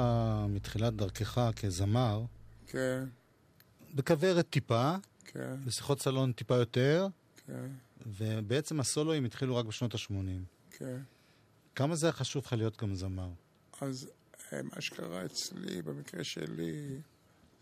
מתחילת 0.48 0.94
דרכך 0.94 1.50
כזמר, 1.56 2.24
כן, 2.66 3.04
בכוורת 3.94 4.50
טיפה, 4.50 4.94
כן, 5.24 5.56
בשיחות 5.64 6.00
סלון 6.00 6.32
טיפה 6.32 6.54
יותר, 6.54 7.06
כן, 7.46 7.68
ובעצם 8.06 8.80
הסולואים 8.80 9.24
התחילו 9.24 9.56
רק 9.56 9.66
בשנות 9.66 9.94
ה-80. 9.94 10.14
כן. 10.70 10.98
כמה 11.74 11.96
זה 11.96 12.06
היה 12.06 12.12
חשוב 12.12 12.44
לך 12.46 12.52
להיות 12.52 12.82
גם 12.82 12.94
זמר? 12.94 13.30
אז 13.80 14.10
אה, 14.52 14.62
מה 14.62 14.80
שקרה 14.80 15.24
אצלי, 15.24 15.82
במקרה 15.82 16.24
שלי, 16.24 17.00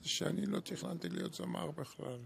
שאני 0.02 0.46
לא 0.46 0.60
תכננתי 0.60 1.08
להיות 1.08 1.34
זמר 1.34 1.70
בכלל, 1.70 2.18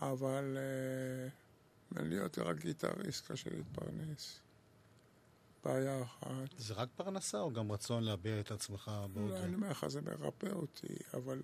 אבל 0.00 0.56
אה, 0.56 2.02
להיות 2.02 2.38
רק 2.38 2.56
גיטריסט 2.56 3.32
קשה 3.32 3.50
להתפרנס. 3.50 4.40
בעיה 5.64 6.02
אחת. 6.02 6.58
זה 6.58 6.74
רק 6.74 6.88
פרנסה 6.96 7.40
או 7.40 7.52
גם 7.52 7.72
רצון 7.72 8.02
להביע 8.02 8.40
את 8.40 8.50
עצמך 8.50 8.88
לא, 8.88 9.06
באודיו? 9.06 9.36
אני 9.36 9.54
אומר 9.54 9.70
לך, 9.70 9.86
זה 9.86 10.00
מרפא 10.00 10.46
אותי, 10.52 10.94
אבל 11.14 11.40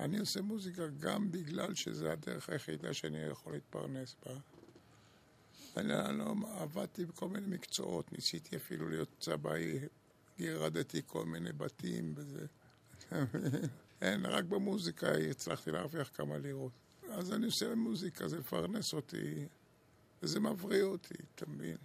אני 0.00 0.18
עושה 0.18 0.42
מוזיקה 0.42 0.82
גם 1.00 1.30
בגלל 1.32 1.74
שזה 1.74 2.12
הדרך 2.12 2.48
היחידה 2.48 2.94
שאני 2.94 3.18
יכול 3.18 3.52
להתפרנס 3.52 4.16
בה. 4.26 4.32
אני 5.76 6.18
לא, 6.18 6.34
עבדתי 6.58 7.04
בכל 7.04 7.28
מיני 7.28 7.46
מקצועות, 7.46 8.12
ניסיתי 8.12 8.56
אפילו 8.56 8.88
להיות 8.88 9.08
צבאי, 9.20 9.78
גירדתי 10.38 11.02
כל 11.06 11.24
מיני 11.24 11.52
בתים 11.52 12.14
וזה. 12.16 12.46
אין, 14.02 14.26
רק 14.26 14.44
במוזיקה 14.44 15.12
הצלחתי 15.30 15.70
להרוויח 15.70 16.10
כמה 16.14 16.38
לירות. 16.38 16.72
אז 17.10 17.32
אני 17.32 17.46
עושה 17.46 17.74
מוזיקה, 17.74 18.28
זה 18.28 18.38
מפרנס 18.38 18.94
אותי, 18.94 19.46
וזה 20.22 20.40
מבריא 20.40 20.82
אותי, 20.82 21.14
אתה 21.34 21.46
מבין? 21.46 21.76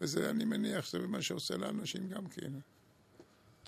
וזה, 0.00 0.30
אני 0.30 0.44
מניח 0.44 0.86
שזה 0.86 1.06
מה 1.06 1.22
שעושה 1.22 1.56
לאנשים 1.56 2.08
גם 2.08 2.28
כן. 2.28 2.52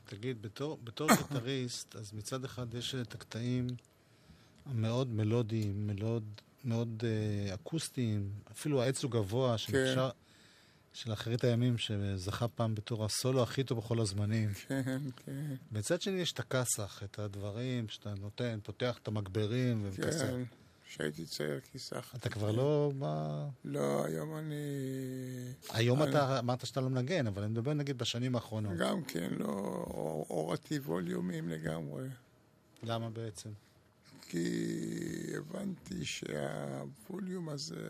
תגיד, 0.05 0.43
בתור, 0.43 0.79
בתור 0.85 1.09
גיטריסט, 1.19 1.97
אז 1.97 2.13
מצד 2.13 2.45
אחד 2.45 2.75
יש 2.75 2.95
את 2.95 3.15
הקטעים 3.15 3.67
המאוד 4.67 5.09
מלודיים, 5.09 5.87
מאוד, 5.87 6.25
מאוד 6.65 7.03
אה, 7.05 7.55
אקוסטיים, 7.55 8.33
אפילו 8.51 8.83
העץ 8.83 9.05
הוא 9.05 9.11
גבוה, 9.11 9.59
שנחשב, 9.59 10.09
של 10.93 11.13
אחרית 11.13 11.45
הימים, 11.45 11.79
שזכה 11.79 12.49
פעם 12.49 12.75
בתור 12.75 13.05
הסולו 13.05 13.43
הכי 13.43 13.65
טוב 13.65 13.79
בכל 13.79 14.01
הזמנים. 14.01 14.51
כן, 14.69 14.99
כן. 15.27 15.55
מצד 15.73 16.01
שני 16.03 16.21
יש 16.21 16.33
את 16.33 16.41
הכסח, 16.41 17.01
את 17.05 17.19
הדברים 17.19 17.89
שאתה 17.89 18.15
נותן, 18.15 18.59
פותח 18.63 18.99
את 19.03 19.09
המגברים 19.09 19.85
ומכסח. 19.85 20.25
כן, 20.27 20.43
כשהייתי 20.89 21.25
צעיר 21.27 21.61
כיסחתי. 21.61 22.17
אתה 22.17 22.29
כבר 22.29 22.51
לא... 22.51 22.93
מה... 22.95 23.47
לא, 23.65 24.05
היום 24.05 24.37
אני... 24.37 24.55
היום 25.71 26.03
אני- 26.03 26.11
אתה 26.11 26.39
אמרת 26.39 26.67
שאתה 26.67 26.81
לא 26.81 26.91
מנגן, 26.91 27.27
אבל 27.27 27.43
אני 27.43 27.53
מדבר 27.53 27.73
נגיד 27.75 27.99
בשנים 27.99 28.35
האחרונות. 28.35 28.77
גם 28.79 29.05
כן, 29.05 29.31
לא 29.39 29.47
אור- 29.47 30.25
הורדתי 30.29 30.79
ווליומים 30.79 31.49
לגמרי. 31.49 32.09
למה 32.83 33.11
בעצם? 33.11 33.51
כי 34.29 34.47
הבנתי 35.37 36.05
שהווליום 36.05 37.49
הזה 37.49 37.89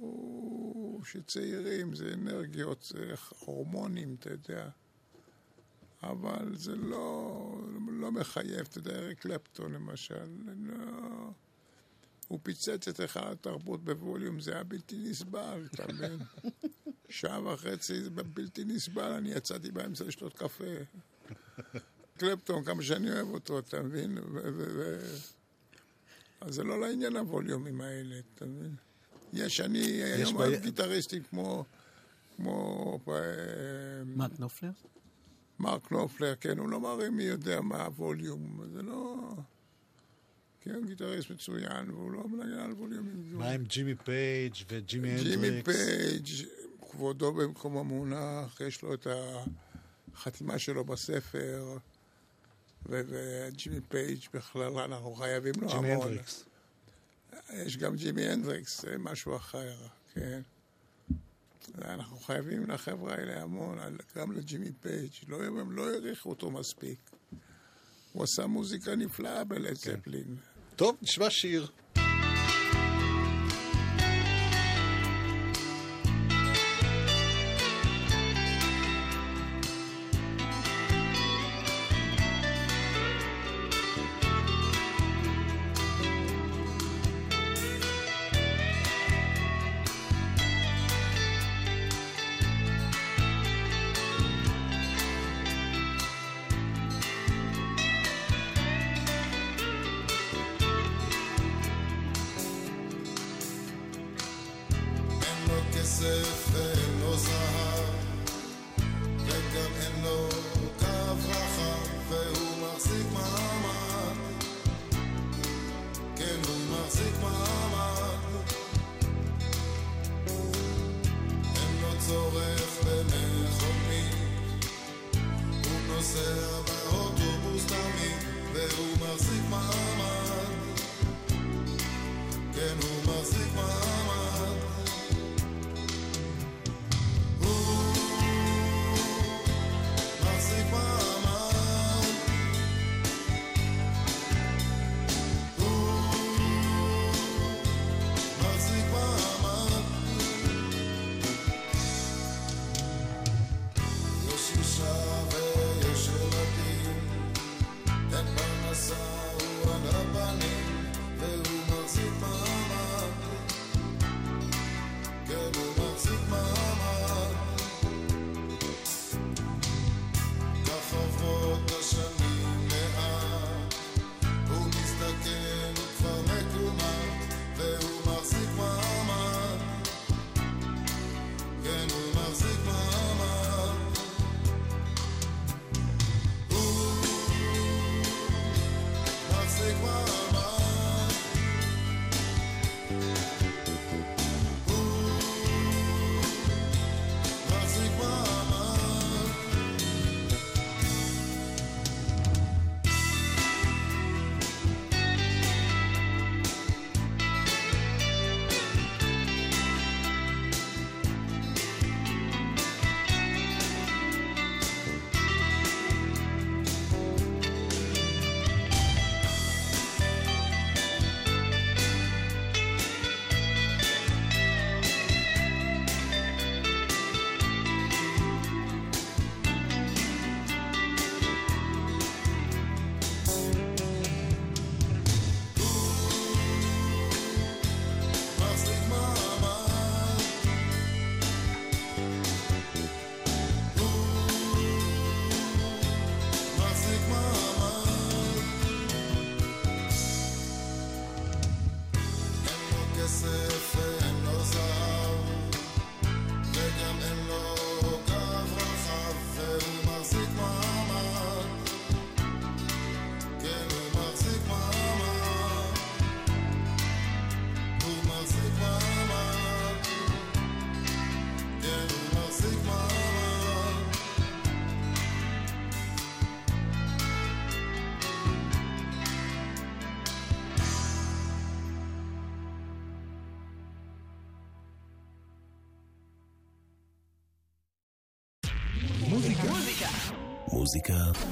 הוא 0.00 1.04
שצעירים, 1.04 1.94
זה 1.94 2.12
אנרגיות, 2.14 2.82
זה 2.82 3.14
הורמונים, 3.38 4.16
אתה 4.18 4.30
יודע. 4.30 4.68
אבל 6.02 6.56
זה 6.56 6.76
לא, 6.76 7.60
לא 7.88 8.12
מחייב, 8.12 8.66
אתה 8.70 8.78
יודע, 8.78 8.98
אריק 8.98 9.18
קלפטון 9.18 9.72
למשל, 9.72 10.26
לא... 10.56 11.30
הוא 12.28 12.38
פיצץ 12.42 12.88
את 12.88 13.00
היכל 13.00 13.28
התרבות 13.28 13.84
בווליום, 13.84 14.40
זה 14.40 14.52
היה 14.52 14.64
בלתי 14.64 14.98
נסבל, 14.98 15.68
אתה 15.74 15.92
מבין? 15.92 16.18
שעה 17.08 17.46
וחצי 17.46 18.02
זה 18.02 18.10
בלתי 18.10 18.64
נסבל, 18.64 19.12
אני 19.12 19.30
יצאתי 19.30 19.70
באמצע 19.70 20.04
לשתות 20.04 20.38
קפה. 20.38 20.64
קלפטון, 22.16 22.64
כמה 22.64 22.82
שאני 22.82 23.12
אוהב 23.12 23.28
אותו, 23.28 23.58
אתה 23.58 23.82
מבין? 23.82 24.18
ו- 24.18 24.22
ו- 24.32 24.78
ו- 24.78 25.16
אז 26.40 26.54
זה 26.54 26.64
לא 26.64 26.80
לעניין 26.80 27.16
הווליומים 27.16 27.80
האלה, 27.80 28.20
אתה 28.34 28.46
מבין? 28.46 28.74
יש, 29.32 29.60
אני 29.60 29.80
היום 29.80 30.36
אוהב 30.36 30.62
גיטריסטים 30.62 31.22
כמו... 31.22 31.64
כמו... 32.36 32.98
אה, 33.08 33.14
מרק 34.06 34.32
נופלר? 34.38 34.70
מרק 35.58 35.92
נופלר, 35.92 36.34
כן, 36.40 36.58
הוא 36.58 36.68
לא 36.68 36.80
מראה 36.80 37.10
מי 37.10 37.22
יודע 37.22 37.60
מה 37.60 37.84
הווליום, 37.84 38.60
זה 38.72 38.82
לא... 38.82 39.16
כן, 40.60 40.74
הוא 40.74 40.84
גיטריסט 40.84 41.30
מצוין, 41.30 41.90
והוא 41.90 42.12
לא 42.12 42.28
מנגן 42.28 42.58
על 42.58 42.72
ווליומים. 42.72 43.38
מה 43.38 43.50
עם 43.50 43.64
ג'ימי 43.64 43.94
פייג' 43.94 44.54
וג'ימי 44.68 45.16
ג'ימי 45.22 45.46
הנדריקס? 45.46 45.76
פייג', 45.76 46.48
כבודו 46.90 47.32
במקומו 47.32 47.84
מונח, 47.84 48.60
יש 48.60 48.82
לו 48.82 48.94
את 48.94 49.06
החתימה 50.14 50.58
שלו 50.58 50.84
בספר, 50.84 51.76
וג'ימי 52.86 53.80
פייג' 53.88 54.20
בכלל, 54.34 54.78
אנחנו 54.78 55.14
חייבים 55.14 55.52
לו 55.60 55.70
המון. 55.70 55.82
ג'ימי 55.82 55.92
הנדריקס. 55.92 56.44
יש 57.52 57.76
גם 57.76 57.96
ג'ימי 57.96 58.22
הנדריקס, 58.22 58.80
זה 58.80 58.98
משהו 58.98 59.36
אחר, 59.36 59.76
כן. 60.14 60.40
אנחנו 61.78 62.16
חייבים 62.16 62.70
לחבר'ה 62.70 63.14
האלה 63.14 63.42
המון, 63.42 63.78
גם 64.16 64.32
לג'ימי 64.32 64.72
פייג', 64.80 65.10
לא, 65.28 65.44
הם 65.44 65.72
לא 65.72 65.90
העריכו 65.90 66.30
אותו 66.30 66.50
מספיק. 66.50 66.98
הוא 68.12 68.24
עשה 68.24 68.46
מוזיקה 68.46 68.96
נפלאה 68.96 69.44
בלד 69.44 69.74
זפלין. 69.74 70.36
טוב, 70.76 70.96
נשמע 71.02 71.30
שיר. 71.30 71.70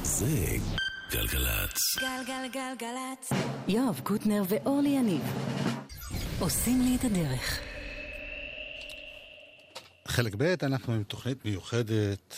זה 0.02 0.26
גלגלצ. 1.10 1.98
גלגלגלגלצ. 2.00 3.30
יואב 3.68 4.00
קוטנר 4.04 4.42
ואורלי 4.48 4.88
יניב 4.88 5.22
עושים 6.38 6.80
לי 6.80 6.96
את 6.96 7.04
הדרך. 7.04 7.60
חלק 10.08 10.34
ב', 10.38 10.54
אנחנו 10.62 10.92
עם 10.92 11.02
תוכנית 11.02 11.44
מיוחדת. 11.44 12.34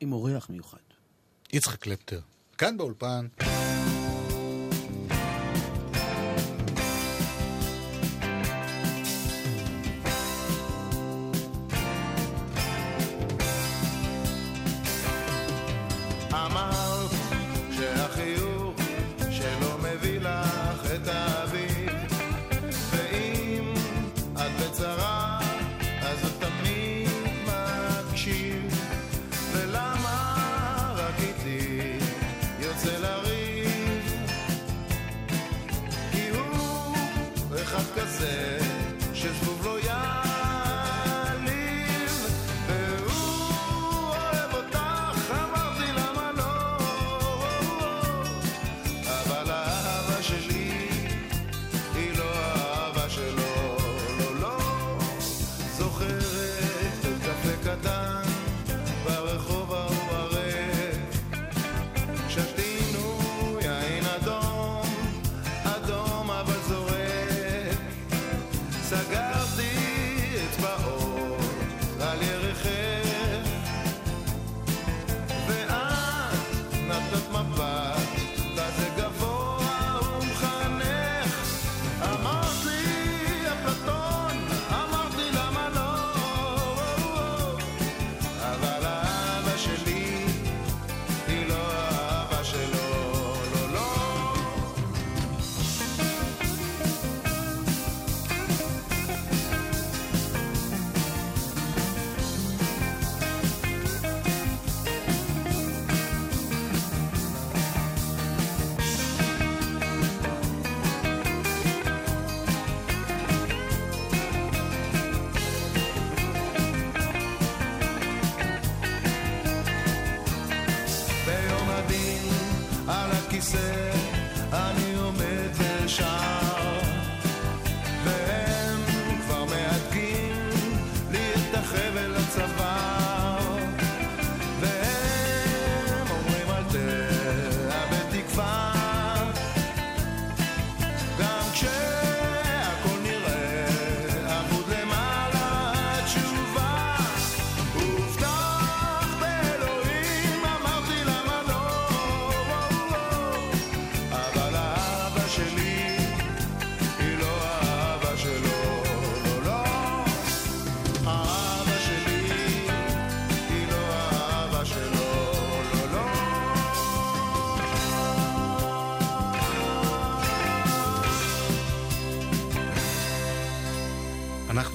עם 0.00 0.12
אורח 0.12 0.50
מיוחד. 0.50 0.78
יצחק 1.52 1.78
קלפטר. 1.78 2.20
כאן 2.58 2.76
באולפן. 2.76 3.26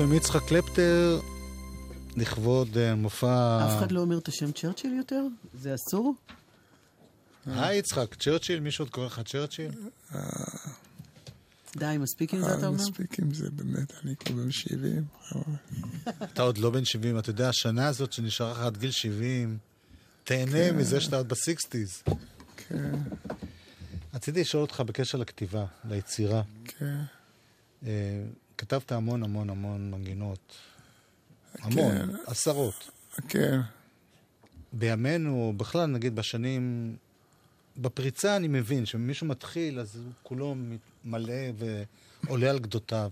עם 0.04 0.13
יצחק 0.13 0.42
קלפטר 0.48 1.20
לכבוד 2.16 2.78
אה, 2.78 2.96
מופע... 2.96 3.66
אף 3.66 3.78
אחד 3.78 3.92
לא 3.92 4.00
אומר 4.00 4.18
את 4.18 4.28
השם 4.28 4.52
צ'רצ'יל 4.52 4.94
יותר? 4.94 5.22
זה 5.54 5.76
אסור? 5.76 6.16
היי 7.46 7.78
יצחק, 7.78 8.16
צ'רצ'יל? 8.16 8.60
מישהו 8.60 8.86
עוד 8.86 8.92
קורא 8.92 9.06
לך 9.06 9.22
צ'רצ'יל? 9.26 9.72
די, 11.76 11.98
מספיק 12.00 12.34
עם 12.34 12.42
זה, 12.42 12.58
אתה 12.58 12.68
אומר? 12.68 12.78
מספיק 12.78 13.20
עם 13.20 13.34
זה, 13.34 13.50
באמת, 13.52 13.94
אני 14.04 14.16
כבר 14.16 14.36
בן 14.36 14.52
70. 14.52 15.04
אתה 16.24 16.42
עוד 16.42 16.58
לא 16.58 16.70
בן 16.70 16.86
70, 16.86 17.20
אתה 17.20 17.30
יודע, 17.30 17.50
השנה 17.50 17.88
הזאת 17.88 18.13
שנשארה 18.13 18.52
לך 18.52 18.60
עד 18.60 18.78
גיל 18.78 18.92
70, 18.92 19.58
תהנה 20.24 20.52
כן. 20.52 20.76
מזה 20.78 21.02
שאתה 21.02 21.18
עוד 21.18 21.30
בסיקסטיז. 21.30 22.04
כן. 22.58 22.96
רציתי 24.13 24.42
לשאול 24.42 24.62
אותך 24.62 24.80
בקשר 24.80 25.18
לכתיבה, 25.18 25.66
ליצירה. 25.89 26.42
כן. 26.66 27.00
אה, 27.86 28.24
כתבת 28.63 28.91
המון 28.91 29.23
המון 29.23 29.49
המון 29.49 29.91
מנגינות. 29.91 30.56
המון, 31.60 31.91
כן. 31.91 32.10
עשרות. 32.26 32.89
כן, 33.28 33.60
בימינו, 34.73 35.54
בכלל, 35.58 35.86
נגיד 35.86 36.15
בשנים... 36.15 36.95
בפריצה 37.78 38.36
אני 38.36 38.47
מבין 38.47 38.86
שמישהו 38.86 39.28
מתחיל, 39.28 39.80
אז 39.80 39.95
הוא 39.95 40.12
כולו 40.23 40.56
מלא 41.06 41.34
ועולה 42.28 42.49
על 42.49 42.60
גדותיו. 42.60 43.12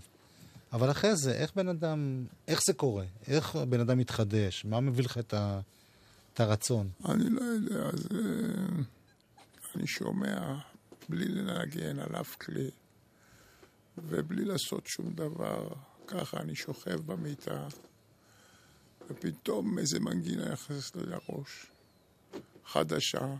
אבל 0.72 0.90
אחרי 0.90 1.16
זה, 1.16 1.32
איך 1.32 1.52
בן 1.56 1.68
אדם, 1.68 2.24
איך 2.48 2.60
זה 2.66 2.72
קורה? 2.72 3.04
איך 3.26 3.56
בן 3.56 3.80
אדם 3.80 3.98
מתחדש? 3.98 4.64
מה 4.64 4.80
מביא 4.80 5.04
לך 5.04 5.18
את, 5.18 5.34
ה, 5.34 5.60
את 6.34 6.40
הרצון? 6.40 6.88
אני 7.08 7.30
לא 7.30 7.40
יודע, 7.40 7.88
אז 7.92 8.08
אה, 8.14 8.82
אני 9.76 9.86
שומע 9.86 10.58
בלי 11.08 11.28
לנגן 11.28 11.98
על 11.98 12.16
אף 12.20 12.36
כלי 12.36 12.70
ובלי 13.98 14.44
לעשות 14.44 14.86
שום 14.86 15.12
דבר. 15.14 15.68
ככה 16.06 16.40
אני 16.40 16.54
שוכב 16.54 17.00
במיטה, 17.06 17.66
ופתאום 19.10 19.78
איזה 19.78 20.00
מנגינה 20.00 20.52
נכנסת 20.52 20.96
לי 20.96 21.02
לראש, 21.06 21.66
חדשה, 22.66 23.34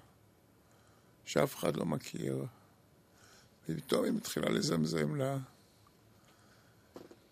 שאף 1.25 1.57
אחד 1.57 1.77
לא 1.77 1.87
מכיר, 1.87 2.45
ופתאום 3.69 4.05
היא 4.05 4.13
מתחילה 4.13 4.49
לזמזם 4.49 5.15
לה. 5.15 5.39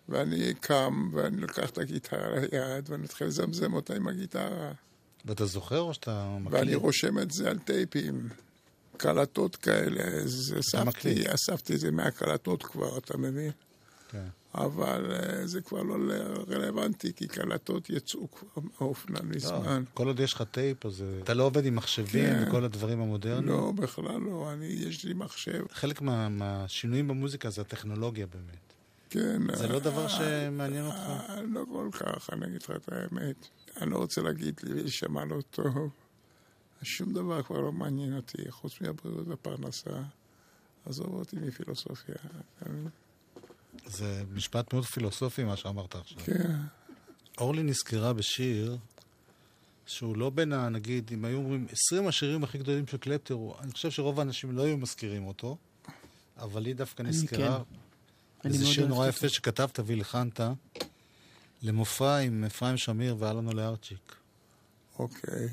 ואני 0.09 0.53
קם, 0.53 1.09
ואני 1.13 1.41
לוקח 1.41 1.69
את 1.69 1.77
הגיטרה 1.77 2.39
ליד, 2.39 2.89
ואני 2.89 3.03
מתחיל 3.03 3.27
לזמזם 3.27 3.73
אותה 3.73 3.95
עם 3.95 4.07
הגיטרה. 4.07 4.71
ואתה 5.25 5.45
זוכר 5.45 5.79
או 5.79 5.93
שאתה 5.93 6.27
ואני 6.29 6.61
מקליט? 6.61 6.75
רושם 6.75 7.19
את 7.19 7.31
זה 7.31 7.49
על 7.49 7.59
טייפים, 7.59 8.29
קלטות 9.01 9.55
כאלה, 9.55 10.03
אז 10.03 10.55
אספתי. 10.59 11.33
אספתי 11.33 11.75
את 11.75 11.79
זה 11.79 11.91
מהקלטות 11.91 12.63
כבר, 12.63 12.97
אתה 12.97 13.17
מבין? 13.17 13.51
כן. 14.11 14.25
אבל 14.55 15.11
אה, 15.11 15.47
זה 15.47 15.61
כבר 15.61 15.83
לא 15.83 15.95
רלוונטי, 16.49 17.13
כי 17.13 17.27
קלטות 17.27 17.89
יצאו 17.89 18.31
כבר 18.31 18.63
מהאופנה 18.63 19.19
מזמן. 19.23 19.83
כל 19.93 20.07
עוד 20.07 20.19
יש 20.19 20.33
לך 20.33 20.43
טייפ, 20.51 20.85
אז 20.85 21.01
אה, 21.01 21.21
אתה 21.23 21.33
לא 21.33 21.43
עובד 21.43 21.65
עם 21.65 21.75
מחשבים 21.75 22.25
כן. 22.33 22.45
וכל 22.47 22.63
הדברים 22.63 23.01
המודרניים? 23.01 23.47
לא, 23.47 23.71
בכלל 23.75 24.21
לא, 24.21 24.49
אני, 24.53 24.65
יש 24.65 25.05
לי 25.05 25.13
מחשב. 25.13 25.63
חלק 25.71 26.01
מה, 26.01 26.29
מהשינויים 26.29 27.07
במוזיקה 27.07 27.49
זה 27.49 27.61
הטכנולוגיה 27.61 28.25
באמת. 28.27 28.73
כן. 29.09 29.55
זה 29.55 29.67
לא 29.67 29.79
דבר 29.79 30.07
שמעניין 30.07 30.85
אותך? 30.85 30.95
אה, 30.95 31.41
לא 31.41 31.65
כל 31.71 31.89
כך, 31.91 32.29
אני 32.33 32.45
אגיד 32.45 32.61
לך 32.61 32.71
את 32.71 32.89
האמת. 32.91 33.47
אני 33.81 33.91
לא 33.91 33.97
רוצה 33.97 34.21
להגיד 34.21 34.59
לי 34.63 34.81
להישמע 34.81 35.25
לא 35.25 35.41
טוב. 35.51 35.89
שום 36.83 37.13
דבר 37.13 37.43
כבר 37.43 37.59
לא 37.59 37.71
מעניין 37.71 38.15
אותי, 38.15 38.51
חוץ 38.51 38.81
מהבריאות 38.81 39.27
והפרנסה. 39.27 40.01
עזוב 40.85 41.13
אותי 41.13 41.35
מפילוסופיה. 41.35 42.15
זה 43.85 44.23
משפט 44.33 44.73
מאוד 44.73 44.85
פילוסופי 44.85 45.43
מה 45.43 45.57
שאמרת 45.57 45.95
עכשיו. 45.95 46.17
כן. 46.25 46.59
אורלי 47.37 47.63
נזכרה 47.63 48.13
בשיר 48.13 48.77
שהוא 49.85 50.17
לא 50.17 50.29
בין. 50.29 50.53
נגיד, 50.53 51.11
אם 51.13 51.25
היו 51.25 51.37
אומרים 51.37 51.67
20 51.71 52.07
השירים 52.07 52.43
הכי 52.43 52.57
גדולים 52.57 52.87
של 52.87 52.97
קלפטר, 52.97 53.37
אני 53.59 53.71
חושב 53.71 53.91
שרוב 53.91 54.19
האנשים 54.19 54.51
לא 54.51 54.61
היו 54.61 54.77
מזכירים 54.77 55.27
אותו, 55.27 55.57
אבל 56.37 56.65
היא 56.65 56.75
דווקא 56.75 57.03
נזכרה. 57.03 57.57
כן. 57.57 57.75
אני 58.45 58.57
זה 58.57 58.63
מאוד 58.63 58.73
שיר 58.73 58.87
נורא. 58.87 59.07
יפה 59.07 59.29
שכתבת 59.29 59.79
והלחנת 59.85 60.39
למופע 61.63 62.17
עם 62.17 62.43
אפרים 62.43 62.77
שמיר 62.77 63.15
ואלונו 63.19 63.53
לארצ'יק. 63.53 64.15
אוקיי. 64.99 65.49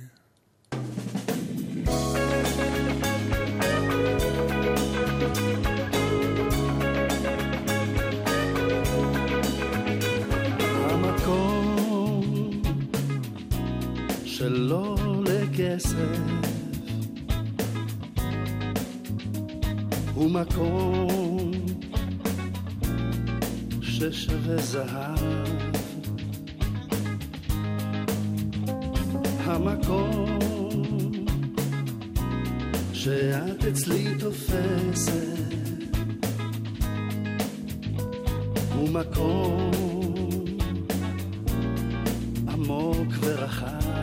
שלא 14.39 14.97
לכסף 15.27 16.19
הוא 20.15 20.31
מקום 20.31 21.51
ששווה 23.83 24.57
זהב. 24.57 25.19
המקום 29.45 30.48
שאת 32.99 33.65
אצלי 33.65 34.05
תופסת 34.19 35.13
הוא 38.75 38.89
מקום 38.89 39.71
עמוק 42.49 43.09
ורחב. 43.21 43.98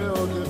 אחד 0.00 0.47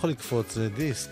יכול 0.00 0.10
לקפוץ, 0.10 0.54
זה 0.54 0.68
דיסק. 0.68 1.10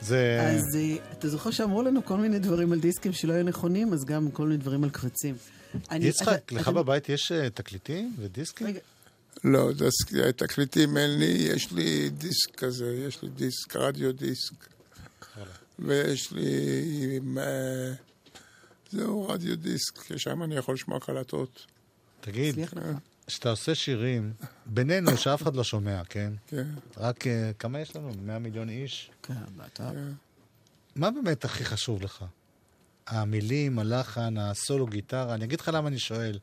זה... 0.00 0.40
אז 0.42 0.76
אה, 0.76 0.96
אתה 1.18 1.28
זוכר 1.28 1.50
שאמרו 1.50 1.82
לנו 1.82 2.04
כל 2.04 2.16
מיני 2.16 2.38
דברים 2.38 2.72
על 2.72 2.80
דיסקים 2.80 3.12
שלא 3.12 3.32
היו 3.32 3.44
נכונים, 3.44 3.92
אז 3.92 4.04
גם 4.04 4.30
כל 4.30 4.42
מיני 4.46 4.56
דברים 4.56 4.84
על 4.84 4.90
קבצים. 4.90 5.34
אני- 5.90 6.04
יצחק, 6.06 6.42
אתה- 6.46 6.54
לך 6.54 6.62
אתה- 6.62 6.72
בבית 6.72 7.08
יש 7.08 7.32
אה, 7.32 7.50
תקליטים 7.50 8.14
ודיסקים? 8.18 8.66
רגע, 8.66 8.78
לא, 9.44 9.72
דס- 9.72 10.14
תקליטים 10.36 10.96
אין 10.96 11.18
לי, 11.18 11.24
יש 11.26 11.72
לי 11.72 12.10
דיסק 12.10 12.54
כזה, 12.56 13.04
יש 13.08 13.22
לי 13.22 13.28
דיסק, 13.28 13.76
רדיו 13.76 14.12
דיסק. 14.12 14.54
ויש 15.78 16.32
לי... 16.32 16.50
אה, 17.38 17.92
זהו, 18.92 19.28
רדיו 19.28 19.56
דיסק, 19.56 20.16
שם 20.16 20.42
אני 20.42 20.56
יכול 20.56 20.74
לשמוע 20.74 21.00
קלטות. 21.00 21.66
תגיד. 22.20 22.54
כשאתה 23.26 23.50
עושה 23.50 23.74
שירים, 23.74 24.32
בינינו, 24.66 25.16
שאף 25.16 25.42
אחד 25.42 25.56
לא 25.56 25.64
שומע, 25.64 26.04
כן? 26.04 26.32
כן. 26.46 26.66
רק 26.96 27.26
אה, 27.26 27.50
כמה 27.58 27.80
יש 27.80 27.96
לנו? 27.96 28.12
100 28.22 28.38
מיליון 28.38 28.68
איש? 28.68 29.10
כן, 29.22 29.34
באתר. 29.56 29.90
מה 30.96 31.10
באמת 31.10 31.44
הכי 31.44 31.64
חשוב 31.64 32.02
לך? 32.02 32.24
המילים, 33.06 33.78
הלחן, 33.78 34.38
הסולו 34.38 34.86
גיטרה? 34.86 35.34
אני 35.34 35.44
אגיד 35.44 35.60
לך 35.60 35.70
למה 35.74 35.88
אני 35.88 35.98
שואל. 35.98 36.38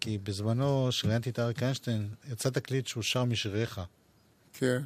כי 0.00 0.18
בזמנו, 0.18 0.88
כשראיינתי 0.90 1.30
את 1.30 1.38
אריק 1.38 1.62
איינשטיין, 1.62 2.08
יצא 2.32 2.50
תקליט 2.50 2.86
שהוא 2.86 3.02
שר 3.02 3.24
משיריך. 3.24 3.80
כן. 4.52 4.82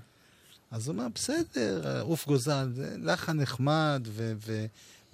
אז 0.71 0.89
הוא 0.89 0.95
אמר, 0.95 1.07
בסדר, 1.15 2.01
עוף 2.03 2.27
גוזל, 2.27 2.71
זה 2.75 2.97
לחן 2.99 3.41
נחמד 3.41 4.03
ו- 4.07 4.33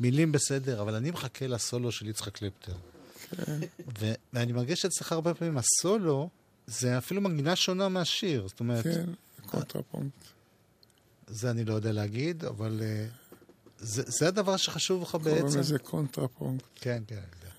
ומילים 0.00 0.32
בסדר, 0.32 0.82
אבל 0.82 0.94
אני 0.94 1.10
מחכה 1.10 1.46
לסולו 1.46 1.92
של 1.92 2.08
יצחק 2.08 2.32
קלפטר. 2.38 2.74
ואני 4.32 4.52
מרגיש 4.52 4.80
שאצלך 4.80 5.12
הרבה 5.12 5.34
פעמים 5.34 5.58
הסולו 5.58 6.28
זה 6.66 6.98
אפילו 6.98 7.20
מנגינה 7.20 7.56
שונה 7.56 7.88
מהשיר. 7.88 8.48
זאת 8.48 8.60
אומרת, 8.60 8.84
כן, 8.84 9.04
קונטרפונקט. 9.46 10.24
זה 11.26 11.50
אני 11.50 11.64
לא 11.64 11.74
יודע 11.74 11.92
להגיד, 11.92 12.44
אבל 12.44 12.80
אה, 12.82 13.06
זה, 13.78 14.02
זה 14.06 14.28
הדבר 14.28 14.56
שחשוב 14.56 15.02
לך 15.02 15.10
קוראים 15.10 15.42
בעצם. 15.44 15.58
לזה 15.58 15.78
קונטרפונקט. 15.78 16.64
כן, 16.74 17.02
כן, 17.06 17.16
אני 17.16 17.24
יודע. 17.36 17.54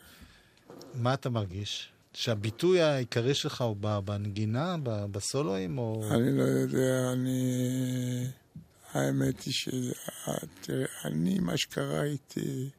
מה 0.94 1.14
אתה 1.14 1.30
מרגיש? 1.30 1.90
שהביטוי 2.14 2.82
העיקרי 2.82 3.34
שלך 3.34 3.62
הוא 3.62 3.76
בנגינה, 4.06 4.76
בסולואים, 4.84 5.78
או... 5.78 6.04
אני 6.12 6.38
לא 6.38 6.44
יודע, 6.44 7.12
אני... 7.14 8.28
האמת 8.94 9.42
היא 9.42 9.54
ש... 9.54 9.70
תראה, 10.62 10.86
אני, 11.06 11.40
מה 11.40 11.58
שקרה 11.58 12.04
איתי 12.04 12.70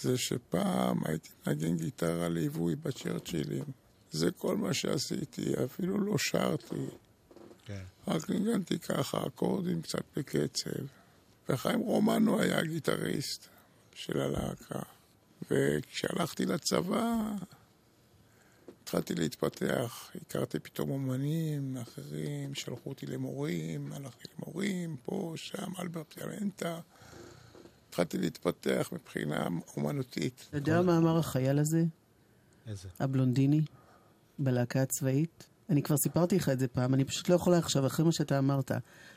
זה 0.00 0.18
שפעם 0.18 1.00
הייתי 1.04 1.28
מנגן 1.46 1.76
גיטרה 1.76 2.28
ליווי 2.28 2.76
בצ'רצ'ילים. 2.76 3.64
זה 4.10 4.30
כל 4.30 4.56
מה 4.56 4.74
שעשיתי, 4.74 5.64
אפילו 5.64 5.98
לא 5.98 6.18
שרתי. 6.18 6.86
כן. 7.64 7.82
רק 8.08 8.30
ניגנתי 8.30 8.78
ככה, 8.78 9.26
אקורדים 9.26 9.82
קצת 9.82 10.02
בקצב. 10.16 10.70
וחיים 11.48 11.80
רומנו 11.80 12.40
היה 12.40 12.58
הגיטריסט 12.58 13.48
של 13.94 14.20
הלהקה. 14.20 14.82
וכשהלכתי 15.50 16.46
לצבא, 16.46 17.34
התחלתי 18.82 19.14
להתפתח. 19.14 20.10
הכרתי 20.22 20.58
פתאום 20.58 20.90
אומנים 20.90 21.76
אחרים, 21.76 22.54
שלחו 22.54 22.90
אותי 22.90 23.06
למורים, 23.06 23.92
הלכתי 23.92 24.28
למורים, 24.38 24.96
פה, 25.04 25.32
שם, 25.36 25.72
אלברט 25.78 26.16
ילנטה. 26.16 26.80
התחלתי 27.88 28.18
להתפתח 28.18 28.90
מבחינה 28.92 29.48
אומנותית. 29.76 30.46
אתה 30.48 30.56
יודע 30.56 30.82
מה 30.82 30.98
אמר 30.98 31.18
החייל 31.18 31.58
הזה, 31.58 31.84
איזה? 32.66 32.88
הבלונדיני, 33.00 33.60
בלהקה 34.38 34.82
הצבאית? 34.82 35.46
אני 35.70 35.82
כבר 35.82 35.96
סיפרתי 35.96 36.36
לך 36.36 36.48
את 36.48 36.58
זה 36.58 36.68
פעם, 36.68 36.94
אני 36.94 37.04
פשוט 37.04 37.28
לא 37.28 37.34
יכולה 37.34 37.58
עכשיו, 37.58 37.86
אחרי 37.86 38.04
מה 38.04 38.12
שאתה 38.12 38.38
אמרת. 38.38 38.72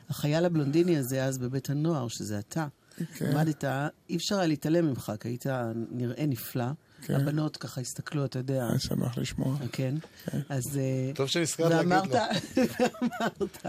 החייל 0.08 0.44
הבלונדיני 0.44 0.96
הזה 0.96 1.24
אז 1.24 1.38
בבית 1.38 1.70
הנוער, 1.70 2.08
שזה 2.08 2.38
אתה, 2.38 2.66
כן. 3.14 3.26
עמדת, 3.26 3.64
אי 4.08 4.16
אפשר 4.16 4.38
היה 4.38 4.46
להתעלם 4.46 4.86
ממך, 4.86 5.12
כי 5.20 5.28
היית 5.28 5.46
נראה 5.90 6.26
נפלא. 6.26 6.64
כן. 7.02 7.14
הבנות 7.14 7.56
ככה 7.56 7.80
הסתכלו, 7.80 8.24
אתה 8.24 8.38
יודע. 8.38 8.68
אני 8.70 8.78
שמח 8.78 9.18
לשמוע. 9.18 9.56
כן. 9.72 9.94
אז... 10.48 10.78
אה, 10.78 11.12
טוב 11.14 11.26
שנזכרת 11.26 11.70
להגיד 11.70 12.12
לו. 12.12 12.20
ואמרת, 12.80 13.66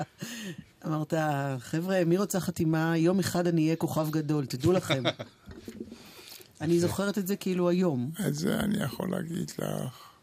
אמרת, 0.86 1.14
חבר'ה, 1.60 2.06
מי 2.06 2.18
רוצה 2.18 2.40
חתימה? 2.40 2.98
יום 2.98 3.20
אחד 3.20 3.48
אני 3.48 3.64
אהיה 3.66 3.76
כוכב 3.76 4.10
גדול, 4.12 4.46
תדעו 4.46 4.72
לכם. 4.72 5.04
אני 6.62 6.80
זוכרת 6.80 7.18
את 7.18 7.28
זה 7.28 7.36
כאילו 7.36 7.70
היום. 7.70 8.12
את 8.28 8.36
זה 8.36 8.60
אני 8.60 8.84
יכול 8.84 9.12
להגיד 9.12 9.52
לך, 9.58 10.14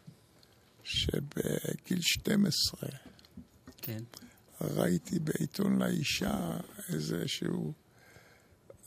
שבגיל 0.83 2.01
12 2.01 2.89
כן. 3.81 4.03
ראיתי 4.61 5.19
בעיתון 5.19 5.81
לאישה 5.81 6.57
איזשהו 6.89 7.73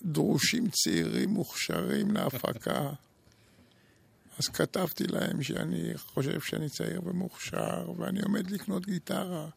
דרושים 0.03 0.68
צעירים 0.70 1.31
מוכשרים 1.31 2.11
להפקה. 2.11 2.91
אז 4.39 4.49
כתבתי 4.49 5.07
להם 5.07 5.43
שאני 5.43 5.93
חושב 5.97 6.41
שאני 6.41 6.68
צעיר 6.68 7.01
ומוכשר, 7.05 7.93
ואני 7.99 8.20
עומד 8.22 8.51
לקנות 8.51 8.87
גיטרה. 8.87 9.49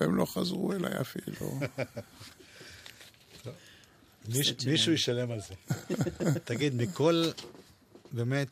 והם 0.00 0.14
לא 0.16 0.24
חזרו 0.24 0.72
אליי 0.72 1.00
אפילו. 1.00 1.58
מיש, 4.28 4.66
מישהו 4.66 4.92
ישלם 4.92 5.30
על 5.30 5.40
זה. 5.40 5.54
תגיד, 6.44 6.74
מכל, 6.74 7.24
באמת, 8.12 8.48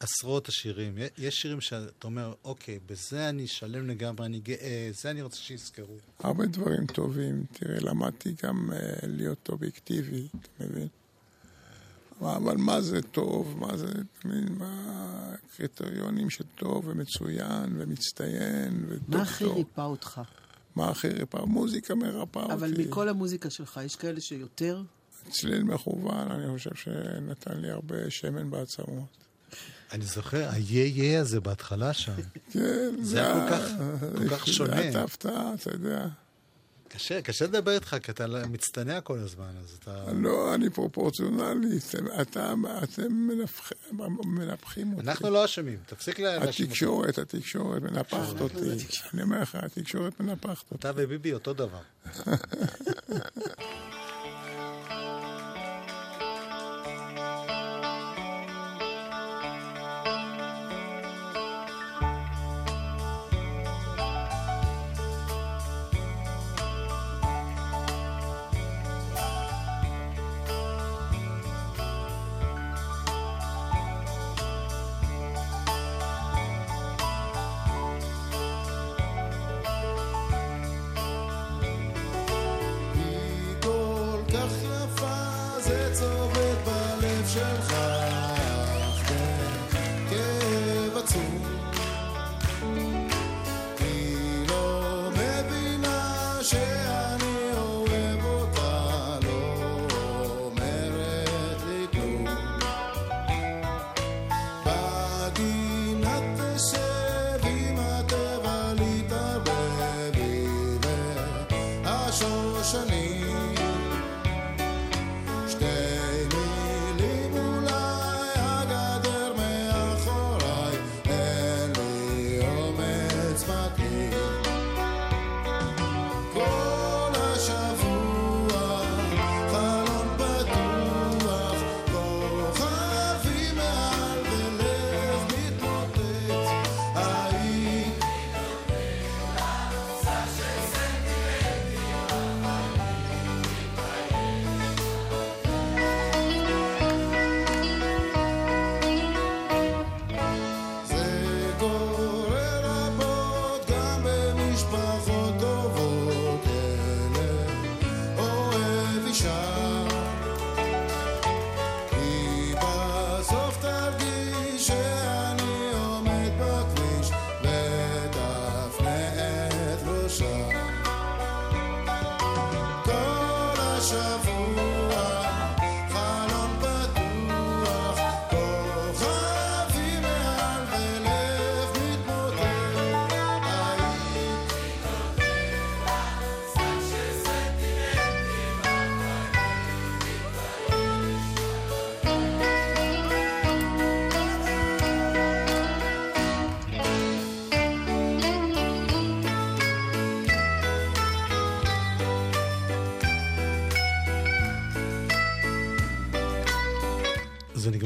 עשרות 0.00 0.48
השירים, 0.48 0.94
יש 1.18 1.34
שירים 1.34 1.60
שאתה 1.60 2.06
אומר, 2.06 2.34
אוקיי, 2.44 2.78
בזה 2.86 3.28
אני 3.28 3.46
שלם 3.46 3.86
לגמרי, 3.88 4.26
אני 4.26 4.40
גאה, 4.40 4.90
זה 4.92 5.10
אני 5.10 5.22
רוצה 5.22 5.36
שיזכרו. 5.36 5.96
הרבה 6.18 6.46
דברים 6.46 6.86
טובים. 6.86 7.44
תראה, 7.52 7.80
למדתי 7.80 8.34
גם 8.42 8.70
uh, 8.72 8.74
להיות 9.06 9.48
אובייקטיבי, 9.48 10.28
אתה 10.40 10.64
מבין? 10.64 10.88
אבל- 12.20 12.56
מה 12.56 12.80
זה 12.80 13.02
טוב? 13.02 13.56
מה 13.58 13.76
זה, 13.76 13.86
מבין? 14.24 14.48
מה 14.58 14.96
הקריטריונים 15.44 16.30
של 16.30 16.44
טוב 16.54 16.88
ומצוין 16.88 17.74
ומצטיין 17.78 18.84
מה 18.88 18.94
וטוב 18.94 19.20
הכי? 19.20 19.44
ריפא 19.44 19.80
אותך? 19.80 20.20
מה 20.76 20.88
הכי 20.90 21.08
ריפא? 21.08 21.36
מוזיקה 21.46 21.94
מרפאה 21.94 22.42
אותי. 22.42 22.54
אבל 22.54 22.74
מכל 22.78 23.08
המוזיקה 23.08 23.50
שלך, 23.50 23.80
יש 23.84 23.96
כאלה 23.96 24.20
שיותר? 24.20 24.82
צליל 25.30 25.62
מכוון, 25.62 26.30
אני 26.30 26.48
חושב 26.58 26.74
שנתן 26.74 27.56
לי 27.60 27.70
הרבה 27.70 28.10
שמן 28.10 28.50
בעצמות. 28.50 29.16
אני 29.92 30.04
זוכר, 30.04 30.48
היה-יה 30.50 31.20
הזה 31.20 31.40
בהתחלה 31.40 31.92
שם. 31.92 32.12
כן, 32.52 32.90
זה 33.02 33.20
היה 33.20 33.48
כל 33.48 33.54
כך- 33.56 33.70
כל 34.18 34.28
כך 34.28 34.46
זה 34.46 34.52
שונה. 34.56 34.76
היה 34.76 35.02
הפתעה, 35.02 35.54
אתה 35.54 35.70
יודע. 35.74 36.06
קשה, 36.92 37.22
קשה 37.22 37.44
לדבר 37.44 37.70
איתך, 37.74 37.96
כי 38.02 38.10
אתה 38.10 38.26
מצטנע 38.50 39.00
כל 39.00 39.18
הזמן, 39.18 39.50
אז 39.62 39.78
אתה... 39.82 40.04
לא, 40.12 40.54
אני 40.54 40.70
פרופורציונלי, 40.70 41.78
אתם- 42.20 42.66
אתם 42.82 43.12
מנפח- 43.12 43.72
מנפחים 44.24 44.92
אותי. 44.94 45.08
אנחנו 45.08 45.30
לא 45.30 45.44
אשמים, 45.44 45.78
תפסיק 45.86 46.18
לה- 46.20 46.38
להאשים 46.38 46.46
אותנו. 46.64 46.66
התקשורת, 46.66 47.18
התקשורת 47.18 47.82
מנפחת 47.82 48.40
אותי. 48.40 48.56
אני 49.14 49.22
אומר 49.22 49.42
לך, 49.42 49.54
התקשורת 49.54 50.20
מנפחת 50.20 50.64
אותי. 50.72 50.74
אתה 50.88 50.92
וביבי 50.96 51.32
אותו 51.32 51.52
דבר. 51.54 51.80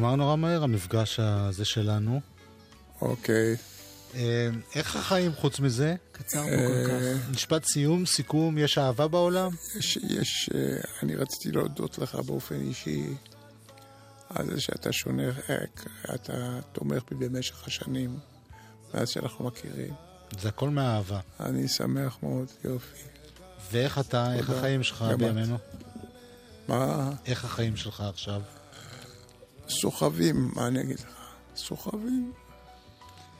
נגמר 0.05 0.17
נורא 0.17 0.37
מהר, 0.37 0.65
המפגש 0.65 1.21
הזה 1.21 1.65
שלנו. 1.65 2.21
אוקיי. 3.01 3.57
אה, 4.15 4.49
איך 4.75 4.97
החיים 4.97 5.33
חוץ 5.33 5.61
מזה? 5.61 5.95
קצר 6.13 6.43
פה 6.43 6.51
כל 6.51 6.89
כך. 6.89 7.31
משפט 7.31 7.65
סיום, 7.65 8.07
סיכום, 8.07 8.59
יש 8.59 8.79
אהבה 8.79 9.09
בעולם? 9.09 9.51
יש, 9.79 9.97
יש, 9.97 10.51
אה, 10.55 10.61
אני 11.03 11.17
רציתי 11.17 11.53
להודות 11.53 11.99
לך 11.99 12.15
באופן 12.15 12.61
אישי 12.61 13.07
על 14.29 14.55
זה 14.55 14.61
שאתה 14.61 14.93
שונה, 14.93 15.29
אה, 15.51 15.57
אתה 16.15 16.61
תומך 16.73 17.03
בי 17.11 17.29
במשך 17.29 17.67
השנים, 17.67 18.19
מאז 18.95 19.09
שאנחנו 19.09 19.45
מכירים. 19.45 19.95
זה 20.41 20.49
הכל 20.49 20.71
מהאהבה. 20.71 21.21
אני 21.41 21.69
שמח 21.69 22.19
מאוד, 22.23 22.47
יופי. 22.65 23.03
ואיך 23.73 23.99
אתה, 23.99 24.35
איך. 24.35 24.51
החיים 24.51 24.83
שלך. 24.83 25.05
בימינו? 25.19 25.59
מה? 26.69 27.11
איך 27.27 27.45
החיים 27.45 27.77
שלך 27.77 28.01
עכשיו? 28.01 28.43
סוחבים, 29.69 30.51
מה 30.55 30.67
אני 30.67 30.81
אגיד 30.81 30.99
לך? 30.99 31.07
סוחבים. 31.57 32.33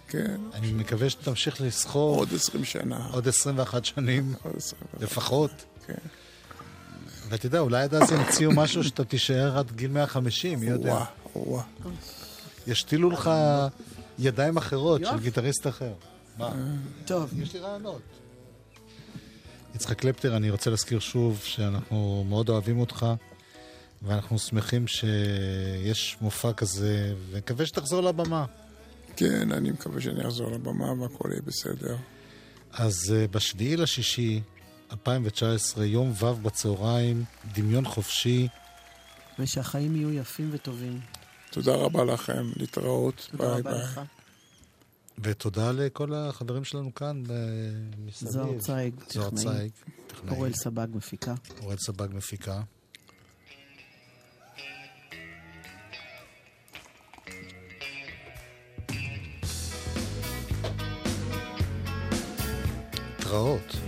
כן, 0.09 0.37
אני 0.55 0.73
מקווה 0.73 1.11
שתמשיך 1.11 1.61
לסחור 1.61 2.19
עוד 2.19 2.29
עשרים 2.35 2.65
שנה. 2.65 3.09
עוד 3.13 3.29
21 3.29 3.85
שנים 3.85 4.35
עוד 4.43 4.57
20 4.57 4.83
לפחות. 5.01 5.51
כן. 5.87 5.95
ואתה 7.29 7.47
יודע, 7.47 7.61
אולי 7.61 7.83
עד 7.83 7.95
אז 7.95 8.13
ימציאו 8.13 8.53
משהו 8.53 8.85
שאתה 8.85 9.05
תישאר 9.05 9.59
עד 9.59 9.73
גיל 9.73 9.91
150, 9.91 10.61
מי 10.61 10.67
יודע. 10.67 10.93
וואה, 10.93 11.07
וואה. 11.37 11.63
ישתילו 12.67 13.11
לך 13.11 13.31
ידיים 14.19 14.57
אחרות 14.57 15.01
של. 15.05 15.19
גיטריסט 15.21 15.67
אחר. 15.67 15.93
מה? 16.39 16.51
טוב, 17.05 17.41
יש 17.43 17.55
לי 17.55 17.61
רעיונות. 17.61 18.03
יצחק 19.75 19.99
קלפטר, 19.99 20.37
אני 20.37 20.51
רוצה 20.51 20.71
להזכיר 20.71 20.99
שוב 20.99 21.41
שאנחנו 21.45 22.25
מאוד 22.29 22.49
אוהבים 22.49 22.81
אותך, 22.81 23.07
ואנחנו 24.05 24.39
שמחים 24.39 24.87
שיש 24.87 26.17
מופע 26.21 26.53
כזה, 26.53 27.15
ונקווה 27.31 27.67
שתחזור 27.67 28.01
לבמה. 28.03 28.45
כן, 29.17 29.53
אני 29.53 29.71
מקווה 29.71 30.01
שאני 30.01 30.27
אחזור 30.27 30.51
לבמה 30.51 30.93
והכל 31.03 31.29
יהיה 31.31 31.43
בסדר. 31.43 31.97
אז 32.73 33.15
אה, 33.17 33.27
בשביעי 33.29 33.77
לשישי, 33.77 34.41
2019, 34.93 35.85
יום 35.85 36.13
ו' 36.21 36.35
בצהריים, 36.43 37.25
דמיון 37.55 37.85
חופשי. 37.85 38.49
ושהחיים 39.39 39.97
יהיו 39.97 40.13
יפים 40.13 40.51
וטובים. 40.53 41.01
תודה 41.51 41.75
רבה 41.75 42.05
לכם, 42.05 42.51
להתראות, 42.57 43.29
תודה 43.31 43.45
ביי 43.45 43.61
רבה 43.61 43.71
ביי. 43.71 43.83
לך. 43.83 44.01
ותודה 45.19 45.73
לכל 45.73 46.15
החברים 46.15 46.65
שלנו 46.65 46.95
כאן 46.95 47.23
אה, 47.31 47.37
מסביב. 48.07 48.31
זוהר 48.31 48.59
צייג, 48.59 48.95
זוהר 49.13 49.31
טכנאי. 49.31 49.45
צייג, 49.45 49.71
טכנאי. 50.07 50.37
אוראל 50.37 50.53
סבג 50.53 50.87
מפיקה. 50.95 51.35
אוראל 51.63 51.77
סבג 51.77 52.09
מפיקה. 52.15 52.63
rood. 63.35 63.84